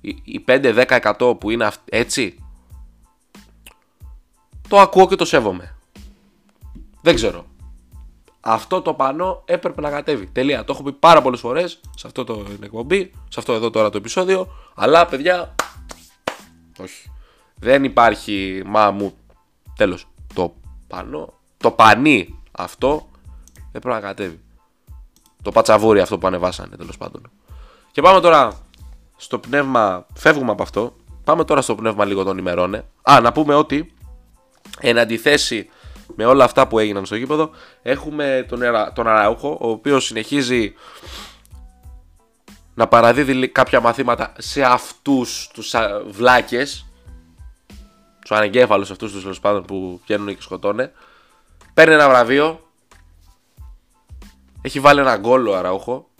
Οι 0.00 0.44
5-10% 0.46 1.38
που 1.40 1.50
είναι 1.50 1.70
έτσι. 1.84 2.42
Το 4.68 4.78
ακούω 4.78 5.08
και 5.08 5.16
το 5.16 5.24
σέβομαι. 5.24 5.74
Δεν 7.02 7.14
ξέρω. 7.14 7.46
Αυτό 8.40 8.82
το 8.82 8.94
πανό 8.94 9.42
έπρεπε 9.44 9.80
να 9.80 9.90
κατέβει. 9.90 10.26
Τελεία. 10.26 10.64
Το 10.64 10.72
έχω 10.72 10.82
πει 10.82 10.92
πάρα 10.92 11.22
πολλές 11.22 11.40
φορές 11.40 11.80
σε 11.96 12.06
αυτό 12.06 12.24
το 12.24 12.44
εκπομπή, 12.62 13.10
σε 13.28 13.40
αυτό 13.40 13.52
εδώ 13.52 13.70
τώρα 13.70 13.90
το 13.90 13.96
επεισόδιο. 13.96 14.48
Αλλά 14.74 15.06
παιδιά. 15.06 15.54
Όχι. 16.78 17.10
Δεν 17.54 17.84
υπάρχει 17.84 18.62
μα 18.66 18.90
μου. 18.90 19.14
Τέλος. 19.76 20.08
Το 20.34 20.54
πανό. 20.86 21.32
Το 21.56 21.70
πανί 21.70 22.38
αυτό 22.50 23.08
έπρεπε 23.78 23.94
να 23.94 24.00
κατέβει. 24.00 24.40
Το 25.42 25.50
πατσαβούρι 25.50 26.00
αυτό 26.00 26.18
που 26.18 26.26
ανεβάσανε 26.26 26.76
τέλος 26.76 26.96
πάντων. 26.96 27.30
Και 27.92 28.02
πάμε 28.02 28.20
τώρα 28.20 28.52
στο 29.16 29.38
πνεύμα. 29.38 30.06
Φεύγουμε 30.14 30.50
από 30.50 30.62
αυτό. 30.62 30.96
Πάμε 31.24 31.44
τώρα 31.44 31.60
στο 31.60 31.74
πνεύμα 31.74 32.04
λίγο 32.04 32.24
των 32.24 32.38
ημερών. 32.38 32.74
Ε. 32.74 32.84
Α, 33.02 33.20
να 33.20 33.32
πούμε 33.32 33.54
ότι 33.54 33.92
εν 34.80 34.98
αντιθέσει 34.98 35.68
με 36.16 36.24
όλα 36.24 36.44
αυτά 36.44 36.66
που 36.66 36.78
έγιναν 36.78 37.06
στο 37.06 37.16
γήπεδο, 37.16 37.50
έχουμε 37.82 38.46
τον, 38.48 38.60
τον 38.94 39.08
Αραούχο, 39.08 39.58
ο 39.60 39.68
οποίος 39.68 40.04
συνεχίζει 40.04 40.74
να 42.74 42.86
παραδίδει 42.86 43.48
κάποια 43.48 43.80
μαθήματα 43.80 44.32
σε 44.38 44.62
αυτούς 44.62 45.50
τους 45.52 45.74
βλάκες, 46.08 46.86
τους 48.20 48.30
ανεγκέφαλους 48.30 48.90
αυτούς 48.90 49.12
τους 49.12 49.22
τέλος 49.22 49.40
πάντων 49.40 49.64
που 49.64 50.00
βγαίνουν 50.04 50.26
και 50.26 50.42
σκοτώνε. 50.42 50.92
Παίρνει 51.74 51.94
ένα 51.94 52.08
βραβείο, 52.08 52.67
έχει 54.62 54.80
βάλει 54.80 55.00
ένα 55.00 55.16
γκολ 55.16 55.46
ο 55.46 55.56
Αραούχο. 55.56 56.10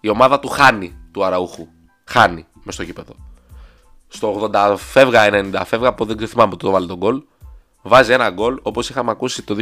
Η 0.00 0.08
ομάδα 0.08 0.40
του 0.40 0.48
χάνει 0.48 0.96
του 1.12 1.24
Αραούχου. 1.24 1.68
Χάνει 2.04 2.46
μες 2.62 2.74
στο 2.74 2.82
γήπεδο. 2.82 3.14
Στο 4.08 4.50
80 4.52 4.74
φεύγα 4.76 5.28
90 5.30 5.62
φεύγα 5.64 5.88
από 5.88 6.04
δεν 6.04 6.28
θυμάμαι 6.28 6.50
που 6.50 6.56
το 6.56 6.70
βάλει 6.70 6.86
τον 6.86 6.96
γκολ. 6.96 7.22
Βάζει 7.82 8.12
ένα 8.12 8.30
γκολ 8.30 8.58
όπως 8.62 8.88
είχαμε 8.88 9.10
ακούσει 9.10 9.42
το 9.42 9.56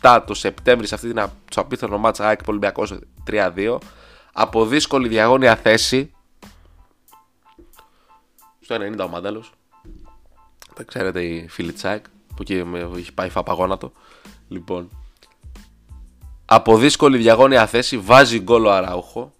2017 0.00 0.20
το 0.26 0.34
Σεπτέμβρη 0.34 0.86
σε 0.86 0.94
αυτή 0.94 1.08
την 1.08 1.28
απίθανο 1.56 1.98
μάτσα 1.98 2.26
ΑΕΚ 2.26 2.40
Ολυμπιακός 2.46 2.98
3-2. 3.30 3.78
Από 4.32 4.66
δύσκολη 4.66 5.08
διαγώνια 5.08 5.56
θέση. 5.56 6.14
Στο 8.60 8.76
90 8.76 9.04
ο 9.04 9.08
Μάνταλος. 9.08 9.52
Τα 10.74 10.82
ξέρετε 10.82 11.22
οι 11.22 11.48
φίλοι 11.48 11.72
Τσάικ 11.72 12.04
που 12.08 12.36
εκεί 12.42 12.64
έχει 12.96 13.12
πάει 13.12 13.28
φαπαγόνατο. 13.28 13.92
Λοιπόν, 14.48 14.90
από 16.54 16.76
δύσκολη 16.76 17.18
διαγώνια 17.18 17.66
θέση 17.66 17.98
βάζει 17.98 18.40
γκολ 18.40 18.64
ο 18.64 18.72
Αράουχο 18.72 19.32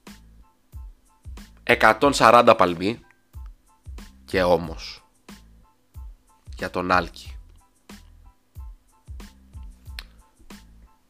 140 1.65 2.55
παλμοί. 2.57 3.01
Και 4.25 4.43
όμως 4.43 5.05
για 6.57 6.71
τον 6.71 6.91
Άλκη. 6.91 7.37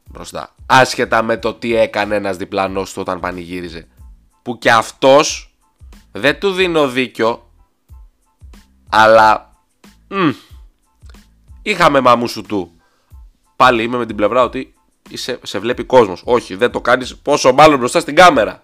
Μπροστά. 0.04 0.54
Άσχετα 0.66 1.22
με 1.22 1.36
το 1.36 1.54
τι 1.54 1.74
έκανε 1.74 2.14
ένας 2.14 2.36
διπλανός 2.36 2.92
του 2.92 3.00
όταν 3.00 3.20
πανηγύριζε. 3.20 3.88
Που 4.42 4.58
και 4.58 4.72
αυτός 4.72 5.54
δεν 6.12 6.40
του 6.40 6.52
δίνω 6.52 6.88
δίκιο 6.88 7.50
αλλά 8.88 9.54
μ, 10.08 10.30
είχαμε 11.62 12.00
μαμούσου 12.00 12.42
του 12.42 12.72
πάλι 13.56 13.82
είμαι 13.82 13.96
με 13.96 14.06
την 14.06 14.16
πλευρά 14.16 14.42
ότι 14.42 14.74
είσαι, 15.12 15.38
σε 15.42 15.58
βλέπει 15.58 15.84
κόσμος. 15.84 16.22
Όχι, 16.24 16.54
δεν 16.54 16.70
το 16.70 16.80
κάνεις. 16.80 17.16
Πόσο 17.16 17.52
μάλλον 17.52 17.78
μπροστά 17.78 18.00
στην 18.00 18.14
κάμερα. 18.14 18.62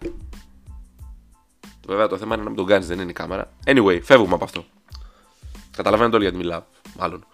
Βέβαια 1.86 2.06
το 2.06 2.16
θέμα 2.16 2.34
είναι 2.34 2.42
να 2.42 2.48
μην 2.48 2.58
τον 2.58 2.66
κάνεις, 2.66 2.86
δεν 2.86 3.00
είναι 3.00 3.10
η 3.10 3.14
κάμερα. 3.14 3.50
Anyway, 3.66 4.00
φεύγουμε 4.02 4.34
από 4.34 4.44
αυτό. 4.44 4.64
Καταλαβαίνετε 5.76 6.16
όλοι 6.16 6.24
γιατί 6.24 6.40
μιλάω, 6.40 6.62
μάλλον. 6.98 7.26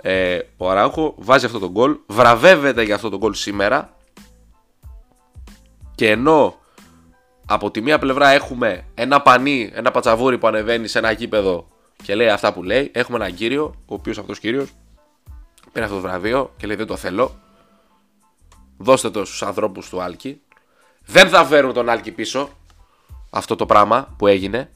Ε, 0.00 0.38
ο 0.56 0.70
Αράουχο 0.70 1.14
βάζει 1.18 1.46
αυτό 1.46 1.58
το 1.58 1.70
γκολ, 1.70 1.96
βραβεύεται 2.06 2.82
για 2.82 2.94
αυτό 2.94 3.08
το 3.08 3.18
γκολ 3.18 3.34
σήμερα 3.34 3.96
και 5.94 6.10
ενώ 6.10 6.58
από 7.46 7.70
τη 7.70 7.80
μία 7.80 7.98
πλευρά 7.98 8.28
έχουμε 8.28 8.84
ένα 8.94 9.22
πανί, 9.22 9.70
ένα 9.74 9.90
πατσαβούρι 9.90 10.38
που 10.38 10.46
ανεβαίνει 10.46 10.86
σε 10.86 10.98
ένα 10.98 11.10
γήπεδο 11.10 11.68
και 12.02 12.14
λέει 12.14 12.28
αυτά 12.28 12.52
που 12.52 12.62
λέει. 12.62 12.90
Έχουμε 12.94 13.16
έναν 13.16 13.34
κύριο, 13.34 13.74
ο 13.86 13.94
οποίος 13.94 14.18
αυτός 14.18 14.38
κύριος 14.38 14.68
πήρε 15.72 15.84
αυτό 15.84 15.96
το 15.96 16.02
βραβείο 16.02 16.52
και 16.56 16.66
λέει 16.66 16.76
δεν 16.76 16.86
το 16.86 16.96
θέλω. 16.96 17.34
Δώστε 18.78 19.10
το 19.10 19.24
στους 19.24 19.42
ανθρώπους 19.42 19.88
του 19.88 20.02
Άλκη. 20.02 20.40
Δεν 21.04 21.28
θα 21.28 21.44
φέρουν 21.44 21.72
τον 21.72 21.88
Άλκη 21.88 22.12
πίσω 22.12 22.50
αυτό 23.30 23.56
το 23.56 23.66
πράγμα 23.66 24.14
που 24.18 24.26
έγινε. 24.26 24.72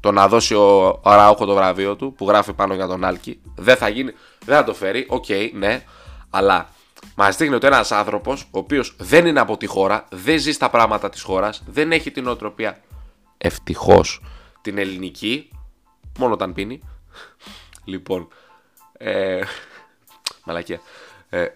Το 0.00 0.12
να 0.12 0.28
δώσει 0.28 0.54
ο, 0.54 0.86
ο 0.86 1.00
Αραούχο 1.02 1.44
το 1.44 1.54
βραβείο 1.54 1.96
του 1.96 2.12
που 2.12 2.28
γράφει 2.28 2.52
πάνω 2.52 2.74
για 2.74 2.86
τον 2.86 3.04
Άλκη. 3.04 3.40
Δεν 3.56 3.76
θα 3.76 3.88
γίνει, 3.88 4.12
δεν 4.44 4.56
θα 4.56 4.64
το 4.64 4.74
φέρει. 4.74 5.06
OK, 5.08 5.24
okay, 5.28 5.50
ναι. 5.54 5.84
Αλλά 6.30 6.68
Μας 7.14 7.36
δείχνει 7.36 7.54
ότι 7.54 7.66
ένας 7.66 7.92
άνθρωπος, 7.92 8.42
ο 8.42 8.58
οποίος 8.58 8.94
δεν 8.98 9.26
είναι 9.26 9.40
από 9.40 9.56
τη 9.56 9.66
χώρα, 9.66 10.06
δεν 10.10 10.38
ζει 10.38 10.52
στα 10.52 10.70
πράγματα 10.70 11.10
της 11.10 11.22
χώρας, 11.22 11.62
δεν 11.66 11.92
έχει 11.92 12.10
την 12.10 12.26
οτροπία 12.26 12.80
ευτυχώς 13.38 14.22
την 14.60 14.78
ελληνική, 14.78 15.50
μόνο 16.18 16.32
όταν 16.32 16.52
πίνει. 16.52 16.80
λοιπόν. 17.84 18.28
Ε, 18.92 19.40
μαλακία. 20.44 20.80
Ε, 21.28 21.46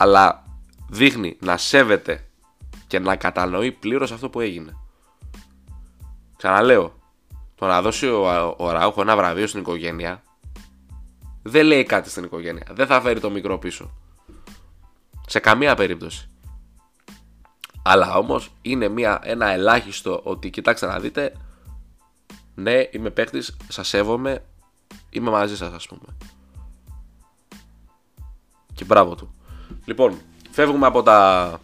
αλλά 0.00 0.44
δείχνει 0.88 1.36
να 1.40 1.56
σέβεται 1.56 2.28
και 2.86 2.98
να 2.98 3.16
κατανοεί 3.16 3.72
πλήρως 3.72 4.12
αυτό 4.12 4.30
που 4.30 4.40
έγινε. 4.40 4.76
Ξαναλέω, 6.36 6.94
το 7.54 7.66
να 7.66 7.82
δώσει 7.82 8.06
ο, 8.06 8.54
ο 8.58 8.70
Ραούχο 8.70 9.00
ένα 9.00 9.16
βραβείο 9.16 9.46
στην 9.46 9.60
οικογένεια 9.60 10.22
δεν 11.42 11.66
λέει 11.66 11.82
κάτι 11.82 12.10
στην 12.10 12.24
οικογένεια. 12.24 12.66
Δεν 12.70 12.86
θα 12.86 13.00
φέρει 13.00 13.20
το 13.20 13.30
μικρό 13.30 13.58
πίσω. 13.58 13.90
Σε 15.26 15.38
καμία 15.38 15.74
περίπτωση. 15.74 16.28
Αλλά 17.82 18.16
όμως 18.16 18.50
είναι 18.62 18.88
μια, 18.88 19.20
ένα 19.22 19.46
ελάχιστο 19.46 20.20
ότι 20.24 20.50
κοιτάξτε 20.50 20.86
να 20.86 21.00
δείτε. 21.00 21.32
Ναι, 22.54 22.88
είμαι 22.90 23.10
παίκτης, 23.10 23.56
σας 23.68 23.88
σέβομαι, 23.88 24.44
είμαι 25.10 25.30
μαζί 25.30 25.56
σας, 25.56 25.72
ας 25.72 25.86
πούμε. 25.86 26.16
Και 28.74 28.84
μπράβο 28.84 29.14
του. 29.14 29.37
Λοιπόν, 29.88 30.20
φεύγουμε 30.50 30.86
από 30.86 31.02
τα 31.02 31.60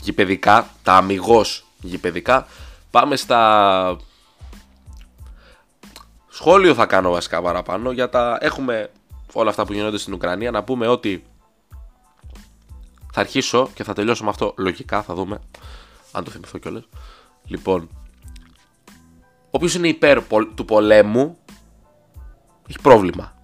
γηπαιδικά, 0.00 0.70
τα 0.82 0.94
αμυγός 0.94 1.66
γηπαιδικά. 1.80 2.46
Πάμε 2.90 3.16
στα. 3.16 3.96
Σχόλιο 6.28 6.74
θα 6.74 6.86
κάνω 6.86 7.10
βασικά 7.10 7.42
παραπάνω 7.42 7.90
για 7.90 8.08
τα. 8.08 8.38
Έχουμε 8.40 8.90
όλα 9.32 9.50
αυτά 9.50 9.66
που 9.66 9.72
γίνονται 9.72 9.98
στην 9.98 10.12
Ουκρανία 10.12 10.50
να 10.50 10.64
πούμε 10.64 10.86
ότι 10.86 11.24
θα 13.12 13.20
αρχίσω 13.20 13.68
και 13.74 13.84
θα 13.84 13.92
τελειώσω 13.92 14.24
με 14.24 14.30
αυτό 14.30 14.54
λογικά, 14.56 15.02
θα 15.02 15.14
δούμε 15.14 15.40
αν 16.12 16.24
το 16.24 16.30
θυμηθώ 16.30 16.58
κιόλας. 16.58 16.84
Λοιπόν, 17.46 17.88
όποιος 19.50 19.74
είναι 19.74 19.88
υπέρ 19.88 20.22
του 20.54 20.64
πολέμου 20.64 21.38
έχει 22.68 22.78
πρόβλημα. 22.82 23.34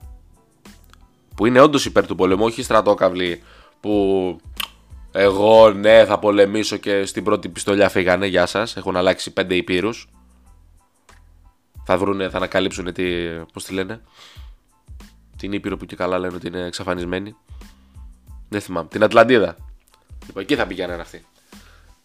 Που 1.35 1.47
είναι 1.47 1.61
όντως 1.61 1.85
υπέρ 1.85 2.07
του 2.07 2.15
πολέμου, 2.15 2.45
όχι 2.45 2.63
στρατόκαυλοι 2.63 3.43
που 3.83 4.41
εγώ 5.13 5.71
ναι 5.71 6.05
θα 6.05 6.19
πολεμήσω 6.19 6.77
και 6.77 7.05
στην 7.05 7.25
πρώτη 7.25 7.49
πιστολιά 7.49 7.89
φύγανε, 7.89 8.27
γεια 8.27 8.47
σας, 8.47 8.77
έχουν 8.77 8.97
αλλάξει 8.97 9.33
πέντε 9.33 9.55
υπήρους. 9.55 10.09
Θα 11.85 11.99
βρούνε, 11.99 12.29
θα 12.29 12.37
ανακαλύψουν 12.37 12.93
τι, 12.93 13.05
πώς 13.53 13.65
τη 13.65 13.73
λένε, 13.73 14.01
την 15.37 15.53
Ήπειρο 15.53 15.77
που 15.77 15.87
και 15.87 15.97
καλά 15.97 16.19
λένε 16.19 16.35
ότι 16.35 16.47
είναι 16.47 16.65
εξαφανισμένη. 16.65 17.37
Δεν 18.49 18.61
θυμάμαι. 18.61 18.89
Την 18.89 19.03
Ατλαντίδα. 19.03 19.57
Λοιπόν, 20.27 20.43
εκεί 20.43 20.57
θα 20.57 20.67
πηγαίνουν 20.67 21.01
αυτοί. 21.01 21.25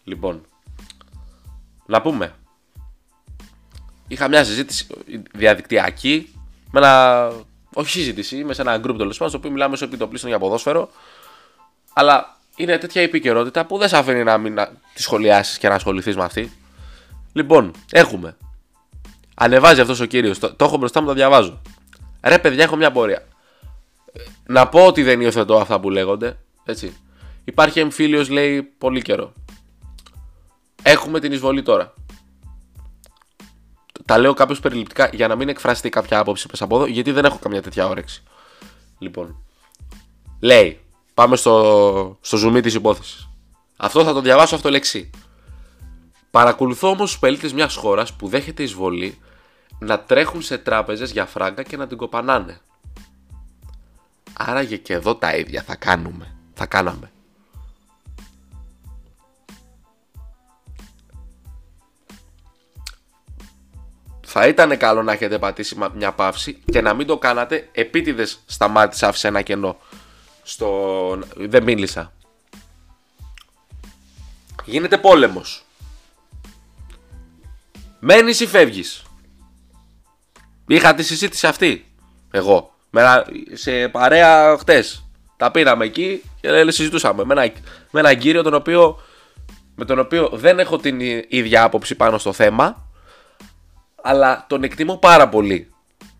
Λοιπόν, 0.04 0.40
να 1.86 2.02
πούμε. 2.02 2.34
Είχα 4.08 4.28
μια 4.28 4.44
συζήτηση 4.44 4.86
διαδικτυακή 5.34 6.32
με 6.70 6.80
ένα. 6.80 7.32
Όχι 7.74 7.90
συζήτηση, 7.90 8.44
με 8.44 8.54
σε 8.54 8.60
ένα 8.60 8.76
group 8.76 8.94
τέλος 8.96 9.16
πάντων, 9.16 9.28
στο 9.28 9.38
οποίο 9.38 9.50
μιλάμε 9.50 9.76
σε 9.76 9.84
επιτοπλίστων 9.84 10.30
για 10.30 10.38
ποδόσφαιρο. 10.38 10.90
Αλλά 11.98 12.36
είναι 12.56 12.78
τέτοια 12.78 13.02
επικαιρότητα 13.02 13.66
που 13.66 13.78
δεν 13.78 13.88
σε 13.88 13.96
αφήνει 13.96 14.24
να 14.24 14.38
μην 14.38 14.54
τη 14.94 15.02
σχολιάσεις 15.02 15.58
και 15.58 15.68
να 15.68 15.74
ασχοληθείς 15.74 16.16
με 16.16 16.24
αυτή. 16.24 16.52
Λοιπόν, 17.32 17.72
έχουμε. 17.90 18.36
Ανεβάζει 19.34 19.80
αυτός 19.80 20.00
ο 20.00 20.04
κύριος. 20.04 20.38
Το, 20.38 20.54
το 20.54 20.64
έχω 20.64 20.76
μπροστά 20.76 21.00
μου, 21.00 21.06
το 21.06 21.12
διαβάζω. 21.12 21.60
Ρε 22.22 22.38
παιδιά, 22.38 22.64
έχω 22.64 22.76
μια 22.76 22.92
πορεία. 22.92 23.24
Να 24.46 24.68
πω 24.68 24.86
ότι 24.86 25.02
δεν 25.02 25.20
υιοθετώ 25.20 25.56
αυτά 25.56 25.80
που 25.80 25.90
λέγονται. 25.90 26.38
Έτσι. 26.64 26.96
Υπάρχει 27.44 27.80
εμφύλιος, 27.80 28.28
λέει, 28.28 28.62
πολύ 28.62 29.02
καιρό. 29.02 29.32
Έχουμε 30.82 31.20
την 31.20 31.32
εισβολή 31.32 31.62
τώρα. 31.62 31.94
Τα 34.04 34.18
λέω 34.18 34.34
κάποιο 34.34 34.56
περιληπτικά 34.62 35.10
για 35.12 35.28
να 35.28 35.36
μην 35.36 35.48
εκφραστεί 35.48 35.88
κάποια 35.88 36.18
άποψη 36.18 36.46
πες 36.46 36.62
από 36.62 36.76
εδώ, 36.76 36.86
γιατί 36.86 37.12
δεν 37.12 37.24
έχω 37.24 37.38
καμιά 37.38 37.62
τέτοια 37.62 37.86
όρεξη. 37.86 38.22
Λοιπόν. 38.98 39.44
Λέει. 40.40 40.80
Πάμε 41.18 41.36
στο, 41.36 42.18
στο 42.20 42.38
zoom 42.44 42.62
της 42.62 42.74
υπόθεσης. 42.74 43.28
Αυτό 43.76 44.04
θα 44.04 44.12
το 44.12 44.20
διαβάσω 44.20 44.54
αυτό 44.54 44.70
λεξί. 44.70 45.10
Παρακολουθώ 46.30 46.88
όμως 46.88 47.10
τους 47.10 47.18
πελίτε 47.18 47.50
μιας 47.54 47.74
χώρας 47.74 48.12
που 48.12 48.28
δέχεται 48.28 48.62
εισβολή 48.62 49.18
να 49.78 50.00
τρέχουν 50.00 50.42
σε 50.42 50.58
τράπεζες 50.58 51.10
για 51.10 51.26
φράγκα 51.26 51.62
και 51.62 51.76
να 51.76 51.86
την 51.86 51.96
κοπανάνε. 51.96 52.60
Άραγε 54.32 54.76
και 54.76 54.92
εδώ 54.92 55.14
τα 55.14 55.36
ίδια 55.36 55.62
θα 55.62 55.76
κάνουμε. 55.76 56.36
Θα 56.54 56.66
κάναμε. 56.66 57.10
Θα 64.26 64.46
ήταν 64.46 64.76
καλό 64.76 65.02
να 65.02 65.12
έχετε 65.12 65.38
πατήσει 65.38 65.76
μια 65.94 66.12
παύση 66.12 66.62
και 66.64 66.80
να 66.80 66.94
μην 66.94 67.06
το 67.06 67.18
κάνατε 67.18 67.68
επίτηδες 67.72 68.42
σταμάτησα 68.46 69.08
άφησε 69.08 69.28
ένα 69.28 69.42
κενό. 69.42 69.76
Στο... 70.48 71.18
Δεν 71.36 71.62
μίλησα. 71.62 72.12
Γίνεται 74.64 74.98
πόλεμος. 74.98 75.64
Μένεις 77.98 78.40
ή 78.40 78.46
φεύγεις; 78.46 79.02
Είχα 80.66 80.94
τη 80.94 81.02
συζήτηση 81.02 81.46
αυτή. 81.46 81.86
Εγώ. 82.30 82.74
σε 83.52 83.88
παρέα 83.88 84.56
χτες. 84.58 85.04
Τα 85.36 85.50
πήραμε 85.50 85.84
εκεί 85.84 86.22
και 86.40 86.70
συζητούσαμε 86.70 87.24
με 87.24 87.32
ένα, 87.32 87.52
με 87.90 88.00
έναν 88.00 88.18
κύριο 88.18 88.42
τον 88.42 88.54
οποίο, 88.54 89.00
με 89.74 89.84
τον 89.84 89.98
οποίο 89.98 90.30
δεν 90.32 90.58
έχω 90.58 90.78
την 90.78 91.00
ίδια 91.28 91.62
άποψη 91.62 91.94
πάνω 91.94 92.18
στο 92.18 92.32
θέμα. 92.32 92.86
Αλλά 94.02 94.44
τον 94.48 94.62
εκτιμώ 94.62 94.96
πάρα 94.96 95.28
πολύ 95.28 95.72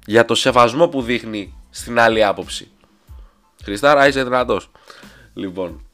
για 0.07 0.25
το 0.25 0.35
σεβασμό 0.35 0.89
που 0.89 1.03
δείχνει 1.03 1.55
στην 1.71 1.99
άλλη 2.01 2.25
άποψη. 2.25 2.71
Χριστάρα, 3.69 4.07
είσαι 4.07 4.23
δυνατός. 4.23 4.71
Λοιπόν. 5.35 5.87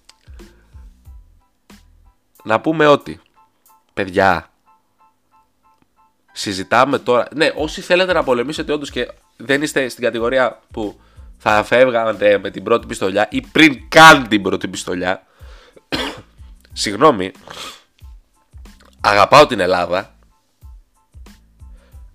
Να 2.45 2.61
πούμε 2.61 2.87
ότι, 2.87 3.21
παιδιά, 3.95 4.51
συζητάμε 6.33 6.99
τώρα. 6.99 7.29
Ναι, 7.35 7.53
όσοι 7.57 7.81
θέλετε 7.81 8.13
να 8.13 8.23
πολεμήσετε 8.23 8.73
όντως 8.73 8.91
και 8.91 9.13
δεν 9.37 9.63
είστε 9.63 9.89
στην 9.89 10.05
κατηγορία 10.05 10.61
που 10.73 11.01
θα 11.39 11.65
φεύγατε 11.65 12.39
με 12.39 12.51
την 12.51 12.63
πρώτη 12.63 12.87
πιστολιά 12.87 13.29
ή 13.31 13.41
πριν 13.41 13.89
καν 13.89 14.29
την 14.29 14.43
πρώτη 14.43 14.69
πιστολιά. 14.69 15.27
Συγγνώμη. 16.73 17.33
Αγαπάω 19.01 19.47
την 19.47 19.61
Ελλάδα. 19.61 20.15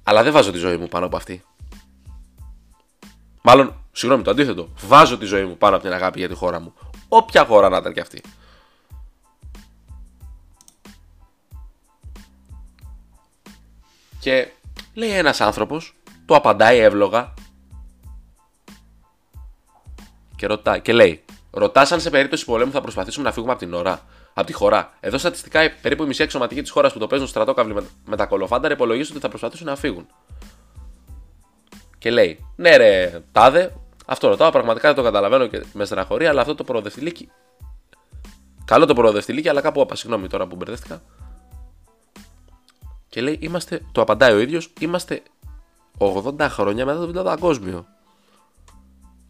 Αλλά 0.04 0.24
δεν 0.24 0.34
βάζω 0.34 0.52
τη 0.52 0.58
ζωή 0.58 0.78
μου 0.78 0.88
πάνω 0.88 1.06
από 1.06 1.16
αυτή. 1.16 1.44
Μάλλον, 3.42 3.89
συγγνώμη, 4.00 4.24
το 4.24 4.32
αντίθετο. 4.32 4.70
Βάζω 4.88 5.18
τη 5.18 5.26
ζωή 5.26 5.44
μου 5.44 5.58
πάνω 5.58 5.76
από 5.76 5.84
την 5.84 5.94
αγάπη 5.94 6.20
για 6.20 6.28
τη 6.28 6.36
χώρα 6.36 6.60
μου. 6.60 6.74
Όποια 7.08 7.46
χώρα 7.46 7.70
να 7.70 7.78
ήταν 7.78 7.94
και 7.94 8.00
αυτή. 8.00 8.22
Και 14.20 14.52
λέει 14.94 15.10
ένας 15.10 15.42
άνθρωπος, 15.42 15.96
το 16.26 16.36
απαντάει 16.36 16.78
εύλογα 16.78 17.34
και, 20.36 20.48
ρωτά, 20.48 20.78
και 20.78 20.94
λέει: 20.94 21.24
Ρωτάς 21.52 21.92
αν 21.92 22.02
σε 22.02 22.10
περίπτωση 22.10 22.46
πολέμου 22.46 22.72
θα 22.72 22.82
προσπαθήσουμε 22.82 23.26
να 23.26 23.32
φύγουμε 23.32 23.52
από 23.52 23.62
την 23.62 23.74
ώρα. 23.74 24.02
Από 24.34 24.48
τη 24.48 24.54
χώρα. 24.54 24.94
Εδώ 25.00 25.18
στατιστικά 25.18 25.72
περίπου 25.82 26.04
η 26.04 26.08
μισή 26.08 26.24
αξιωματική 26.24 26.62
της 26.62 26.72
χώρας 26.72 26.94
που 26.94 27.00
το 27.00 27.08
παίζουν 27.08 27.28
στρατόκαυλοι 27.28 27.74
με, 27.74 27.84
με 28.06 28.16
τα 28.16 28.26
κολοφάνταρ 28.26 28.72
υπολογίζουν 28.72 29.12
ότι 29.12 29.22
θα 29.22 29.30
προσπαθήσουν 29.30 29.66
να 29.66 29.76
φύγουν. 29.76 30.08
Και 31.98 32.12
λέει: 32.12 32.46
Ναι, 32.56 32.78
ρε, 32.78 33.22
τάδε, 33.32 33.74
αυτό 34.10 34.28
ρωτάω. 34.28 34.52
Πραγματικά 34.52 34.88
δεν 34.88 34.96
το 34.96 35.04
καταλαβαίνω 35.04 35.48
και 35.48 35.66
με 35.74 35.86
στεναχωρεί, 35.86 36.26
αλλά 36.26 36.42
αυτό 36.42 36.56
το 36.56 36.64
προοδευτηλίκι. 36.64 37.30
Καλό 38.66 38.86
το 38.86 38.94
προοδευτηλίκι, 38.94 39.50
αλλά 39.50 39.62
κάπου 39.62 39.82
απα, 39.82 39.96
συγγνώμη 39.96 40.28
τώρα 40.28 40.48
που 40.48 40.56
μπερδεύτηκα. 40.56 41.02
Και 43.10 43.22
λέει, 43.22 43.38
είμαστε, 43.42 43.82
το 43.92 44.02
απαντάει 44.02 44.34
ο 44.34 44.40
ίδιος, 44.40 44.74
είμαστε 44.80 45.22
80 45.98 46.48
χρόνια 46.50 46.86
μετά 46.86 47.00
το 47.00 47.08
Β' 47.08 47.24
Παγκόσμιο. 47.24 47.86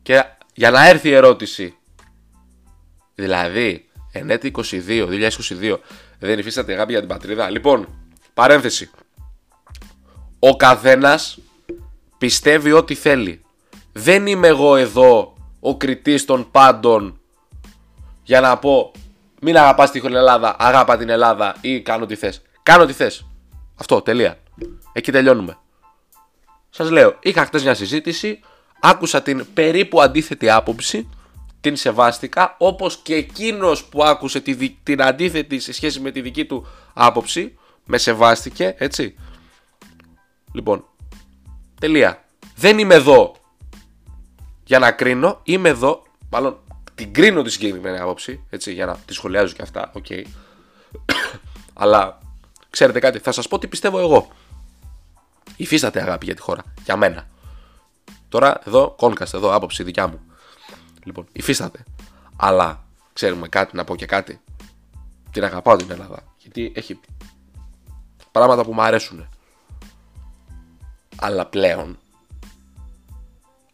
Και 0.01 0.23
για 0.53 0.71
να 0.71 0.87
έρθει 0.87 1.09
η 1.09 1.13
ερώτηση, 1.13 1.77
δηλαδή, 3.15 3.89
εν 4.11 4.29
έτη 4.29 4.51
22, 4.57 5.07
2022, 5.07 5.77
Δεν 6.19 6.39
υφίσταται 6.39 6.73
αγάπη 6.73 6.91
για 6.91 6.99
την 6.99 7.09
πατρίδα. 7.09 7.49
Λοιπόν, 7.49 7.87
παρένθεση. 8.33 8.89
Ο 10.39 10.55
καθένας 10.55 11.39
πιστεύει 12.17 12.71
ό,τι 12.71 12.95
θέλει. 12.95 13.43
Δεν 13.91 14.27
είμαι 14.27 14.47
εγώ 14.47 14.75
εδώ 14.75 15.33
ο 15.59 15.77
κριτής 15.77 16.25
των 16.25 16.51
πάντων 16.51 17.19
για 18.23 18.41
να 18.41 18.57
πω 18.57 18.91
μην 19.41 19.57
αγαπάς 19.57 19.91
την 19.91 20.15
Ελλάδα, 20.15 20.55
αγάπα 20.59 20.97
την 20.97 21.09
Ελλάδα 21.09 21.55
ή 21.61 21.81
κάνω 21.81 22.05
τι 22.05 22.15
θες. 22.15 22.41
Κάνω 22.63 22.85
τι 22.85 22.93
θες. 22.93 23.25
Αυτό, 23.75 24.01
τελεία. 24.01 24.39
Εκεί 24.93 25.11
τελειώνουμε. 25.11 25.57
Σας 26.69 26.89
λέω, 26.89 27.17
είχα 27.21 27.45
χτες 27.45 27.63
μια 27.63 27.73
συζήτηση, 27.73 28.39
άκουσα 28.79 29.21
την 29.21 29.45
περίπου 29.53 30.01
αντίθετη 30.01 30.49
άποψη, 30.49 31.09
την 31.61 31.75
σεβάστηκα, 31.75 32.55
όπως 32.57 32.97
και 32.97 33.15
εκείνος 33.15 33.85
που 33.85 34.03
άκουσε 34.03 34.39
τη, 34.39 34.69
την 34.69 35.01
αντίθετη 35.01 35.59
σε 35.59 35.73
σχέση 35.73 35.99
με 35.99 36.11
τη 36.11 36.21
δική 36.21 36.45
του 36.45 36.67
άποψη, 36.93 37.57
με 37.85 37.97
σεβάστηκε, 37.97 38.75
έτσι. 38.77 39.15
Λοιπόν, 40.53 40.85
τελεία. 41.79 42.23
Δεν 42.55 42.79
είμαι 42.79 42.95
εδώ 42.95 43.35
για 44.69 44.79
να 44.79 44.91
κρίνω, 44.91 45.39
είμαι 45.43 45.69
εδώ, 45.69 46.03
μάλλον 46.29 46.59
την 46.95 47.13
κρίνω 47.13 47.41
τη 47.41 47.49
συγκεκριμένη 47.49 47.99
άποψη, 47.99 48.43
έτσι, 48.49 48.73
για 48.73 48.85
να 48.85 48.97
τη 48.97 49.13
σχολιάζω 49.13 49.53
και 49.53 49.61
αυτά, 49.61 49.91
OK. 49.93 50.05
Okay. 50.09 50.23
Αλλά 51.81 52.19
ξέρετε 52.69 52.99
κάτι, 52.99 53.19
θα 53.19 53.31
σας 53.31 53.47
πω 53.47 53.59
τι 53.59 53.67
πιστεύω 53.67 53.99
εγώ. 53.99 54.27
Υφίσταται 55.55 56.01
αγάπη 56.01 56.25
για 56.25 56.35
τη 56.35 56.41
χώρα, 56.41 56.63
για 56.83 56.95
μένα. 56.95 57.27
Τώρα 58.29 58.61
εδώ, 58.65 58.93
κόνκαστε 58.97 59.37
εδώ, 59.37 59.53
άποψη 59.55 59.83
δικιά 59.83 60.07
μου. 60.07 60.19
Λοιπόν, 61.03 61.27
υφίσταται. 61.31 61.83
Αλλά 62.35 62.83
ξέρουμε 63.13 63.47
κάτι, 63.47 63.75
να 63.75 63.83
πω 63.83 63.95
και 63.95 64.05
κάτι. 64.05 64.41
Την 65.31 65.43
αγαπάω 65.43 65.75
την 65.75 65.91
Ελλάδα. 65.91 66.23
Γιατί 66.37 66.71
έχει 66.75 66.99
πράγματα 68.31 68.63
που 68.63 68.73
μου 68.73 68.81
αρέσουν. 68.81 69.29
Αλλά 71.15 71.45
πλέον 71.45 71.99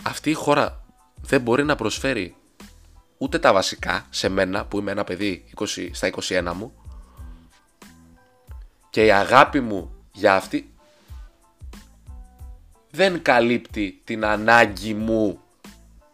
αυτή 0.03 0.29
η 0.29 0.33
χώρα 0.33 0.84
δεν 1.25 1.41
μπορεί 1.41 1.63
να 1.63 1.75
προσφέρει 1.75 2.35
ούτε 3.17 3.39
τα 3.39 3.53
βασικά 3.53 4.05
σε 4.09 4.29
μένα 4.29 4.65
που 4.65 4.79
είμαι 4.79 4.91
ένα 4.91 5.03
παιδί 5.03 5.45
20, 5.55 5.89
στα 5.91 6.09
21 6.21 6.51
μου 6.55 6.73
και 8.89 9.05
η 9.05 9.11
αγάπη 9.11 9.59
μου 9.59 9.95
για 10.11 10.35
αυτή 10.35 10.73
δεν 12.91 13.21
καλύπτει 13.21 14.01
την 14.03 14.25
ανάγκη 14.25 14.93
μου 14.93 15.39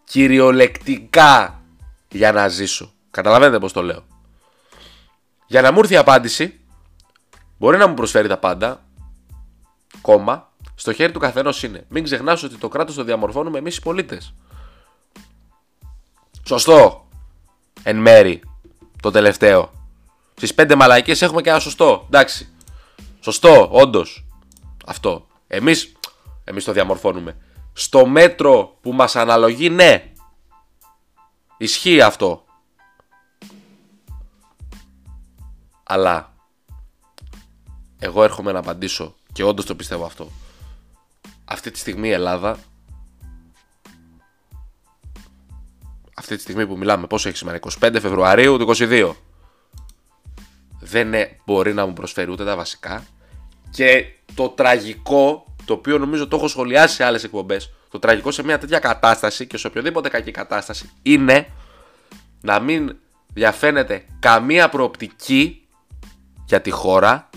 κυριολεκτικά 0.03 1.61
για 2.09 2.31
να 2.31 2.47
ζήσω. 2.47 2.93
Καταλαβαίνετε 3.11 3.59
πώς 3.59 3.73
το 3.73 3.81
λέω. 3.81 4.03
Για 5.47 5.61
να 5.61 5.71
μου 5.71 5.79
έρθει 5.79 5.93
η 5.93 5.97
απάντηση, 5.97 6.59
μπορεί 7.57 7.77
να 7.77 7.87
μου 7.87 7.93
προσφέρει 7.93 8.27
τα 8.27 8.37
πάντα, 8.37 8.83
κόμμα, 10.01 10.51
στο 10.75 10.93
χέρι 10.93 11.11
του 11.11 11.19
καθενός 11.19 11.63
είναι. 11.63 11.85
Μην 11.89 12.03
ξεχνάς 12.03 12.43
ότι 12.43 12.55
το 12.55 12.67
κράτος 12.67 12.95
το 12.95 13.03
διαμορφώνουμε 13.03 13.57
εμείς 13.57 13.77
οι 13.77 13.81
πολίτες. 13.81 14.33
Σωστό. 16.47 17.07
Εν 17.83 17.97
μέρη. 17.97 18.41
Το 19.01 19.11
τελευταίο. 19.11 19.71
Στις 20.35 20.53
πέντε 20.53 20.75
μαλαϊκέ 20.75 21.25
έχουμε 21.25 21.41
και 21.41 21.49
ένα 21.49 21.59
σωστό. 21.59 22.03
Εντάξει. 22.07 22.49
Σωστό, 23.19 23.69
όντως. 23.71 24.25
Αυτό. 24.85 25.27
Εμείς 25.47 25.91
εμείς 26.43 26.63
το 26.63 26.71
διαμορφώνουμε. 26.71 27.37
Στο 27.73 28.05
μέτρο 28.05 28.77
που 28.81 28.93
μας 28.93 29.15
αναλογεί, 29.15 29.69
ναι. 29.69 30.13
Ισχύει 31.57 32.01
αυτό. 32.01 32.45
Αλλά 35.83 36.33
εγώ 37.99 38.23
έρχομαι 38.23 38.51
να 38.51 38.59
απαντήσω 38.59 39.15
και 39.33 39.43
όντως 39.43 39.65
το 39.65 39.75
πιστεύω 39.75 40.05
αυτό. 40.05 40.31
Αυτή 41.45 41.71
τη 41.71 41.79
στιγμή 41.79 42.07
η 42.07 42.11
Ελλάδα 42.11 42.57
αυτή 46.21 46.35
τη 46.35 46.41
στιγμή 46.41 46.67
που 46.67 46.77
μιλάμε, 46.77 47.07
πόσο 47.07 47.27
έχει 47.27 47.37
σήμερα, 47.37 47.59
25 47.79 47.95
Φεβρουαρίου 48.01 48.57
του 48.57 48.73
22. 48.77 49.13
Δεν 50.79 51.13
μπορεί 51.45 51.73
να 51.73 51.85
μου 51.85 51.93
προσφέρει 51.93 52.31
ούτε 52.31 52.45
τα 52.45 52.55
βασικά. 52.55 53.05
Και 53.69 54.05
το 54.35 54.49
τραγικό, 54.49 55.45
το 55.65 55.73
οποίο 55.73 55.97
νομίζω 55.97 56.27
το 56.27 56.35
έχω 56.35 56.47
σχολιάσει 56.47 56.95
σε 56.95 57.03
άλλες 57.03 57.23
εκπομπές, 57.23 57.73
το 57.89 57.99
τραγικό 57.99 58.31
σε 58.31 58.43
μια 58.43 58.57
τέτοια 58.57 58.79
κατάσταση 58.79 59.47
και 59.47 59.57
σε 59.57 59.67
οποιοδήποτε 59.67 60.09
κακή 60.09 60.31
κατάσταση 60.31 60.89
είναι 61.01 61.47
να 62.41 62.59
μην 62.59 62.95
διαφαίνεται 63.33 64.05
καμία 64.19 64.69
προοπτική 64.69 65.67
για 66.45 66.61
τη 66.61 66.69
χώρα 66.69 67.29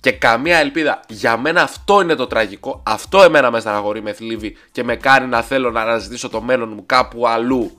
και 0.00 0.12
καμία 0.12 0.58
ελπίδα. 0.58 1.00
Για 1.08 1.36
μένα 1.36 1.62
αυτό 1.62 2.00
είναι 2.00 2.14
το 2.14 2.26
τραγικό. 2.26 2.82
Αυτό 2.86 3.22
εμένα 3.22 3.50
με 3.50 3.60
στεναχωρεί, 3.60 4.02
με 4.02 4.12
θλίβει 4.12 4.56
και 4.72 4.84
με 4.84 4.96
κάνει 4.96 5.26
να 5.26 5.42
θέλω 5.42 5.70
να 5.70 5.80
αναζητήσω 5.80 6.28
το 6.28 6.40
μέλλον 6.40 6.72
μου 6.72 6.86
κάπου 6.86 7.26
αλλού. 7.28 7.78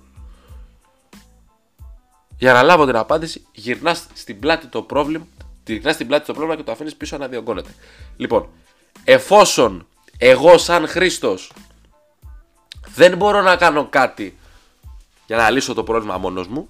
Για 2.37 2.53
να 2.53 2.63
λάβω 2.63 2.85
την 2.85 2.95
απάντηση, 2.95 3.45
γυρνάς 3.51 4.05
στην 4.13 4.39
πλάτη 4.39 4.67
το 4.67 4.81
πρόβλημα, 4.81 5.25
γυρνάς 5.65 5.93
στην 5.93 6.07
πλάτη 6.07 6.25
το 6.25 6.33
πρόβλημα 6.33 6.55
και 6.55 6.63
το 6.63 6.71
αφήνεις 6.71 6.95
πίσω 6.95 7.17
να 7.17 7.27
διωγγώνεται. 7.27 7.69
Λοιπόν, 8.17 8.49
εφόσον 9.03 9.87
εγώ 10.17 10.57
σαν 10.57 10.87
Χρήστος 10.87 11.51
δεν 12.95 13.17
μπορώ 13.17 13.41
να 13.41 13.55
κάνω 13.55 13.87
κάτι 13.89 14.37
για 15.25 15.37
να 15.37 15.49
λύσω 15.49 15.73
το 15.73 15.83
πρόβλημα 15.83 16.17
μόνος 16.17 16.47
μου, 16.47 16.69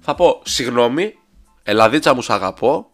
θα 0.00 0.14
πω 0.14 0.40
συγγνώμη, 0.44 1.18
Ελαδίτσα 1.66 2.14
μου 2.14 2.22
σ' 2.22 2.30
αγαπώ, 2.30 2.90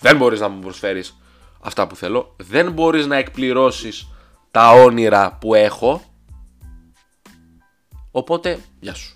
δεν 0.00 0.16
μπορείς 0.16 0.40
να 0.40 0.48
μου 0.48 0.60
προσφέρεις 0.60 1.16
αυτά 1.60 1.86
που 1.86 1.96
θέλω. 1.96 2.34
Δεν 2.36 2.72
μπορείς 2.72 3.06
να 3.06 3.16
εκπληρώσεις 3.16 4.08
τα 4.50 4.70
όνειρα 4.70 5.36
που 5.40 5.54
έχω. 5.54 6.02
Οπότε, 8.10 8.60
γεια 8.80 8.94
σου. 8.94 9.14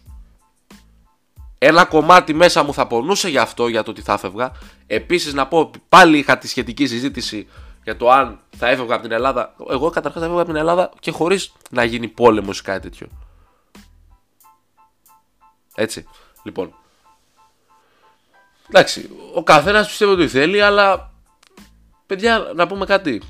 Ένα 1.58 1.84
κομμάτι 1.84 2.34
μέσα 2.34 2.62
μου 2.62 2.74
θα 2.74 2.86
πονούσε 2.86 3.28
για 3.28 3.42
αυτό, 3.42 3.68
για 3.68 3.82
το 3.82 3.90
ότι 3.90 4.02
θα 4.02 4.12
έφευγα. 4.12 4.52
Επίσης 4.86 5.32
να 5.32 5.46
πω, 5.46 5.70
πάλι 5.88 6.18
είχα 6.18 6.38
τη 6.38 6.48
σχετική 6.48 6.86
συζήτηση 6.86 7.48
για 7.84 7.96
το 7.96 8.10
αν 8.10 8.40
θα 8.56 8.68
έφευγα 8.68 8.94
από 8.94 9.02
την 9.02 9.12
Ελλάδα. 9.12 9.54
Εγώ 9.70 9.90
καταρχάς 9.90 10.20
θα 10.20 10.26
έφευγα 10.26 10.42
από 10.42 10.50
την 10.50 10.60
Ελλάδα 10.60 10.90
και 11.00 11.10
χωρίς 11.10 11.52
να 11.70 11.84
γίνει 11.84 12.08
πόλεμος 12.08 12.58
ή 12.58 12.62
κάτι 12.62 12.80
τέτοιο. 12.80 13.08
Έτσι. 15.74 16.06
Λοιπόν, 16.42 16.74
Εντάξει, 18.76 19.10
ο 19.34 19.42
καθένας 19.42 19.86
πιστεύει 19.86 20.12
ότι 20.12 20.28
θέλει, 20.28 20.62
αλλά 20.62 21.12
παιδιά, 22.06 22.52
να 22.54 22.66
πούμε 22.66 22.84
κάτι. 22.84 23.22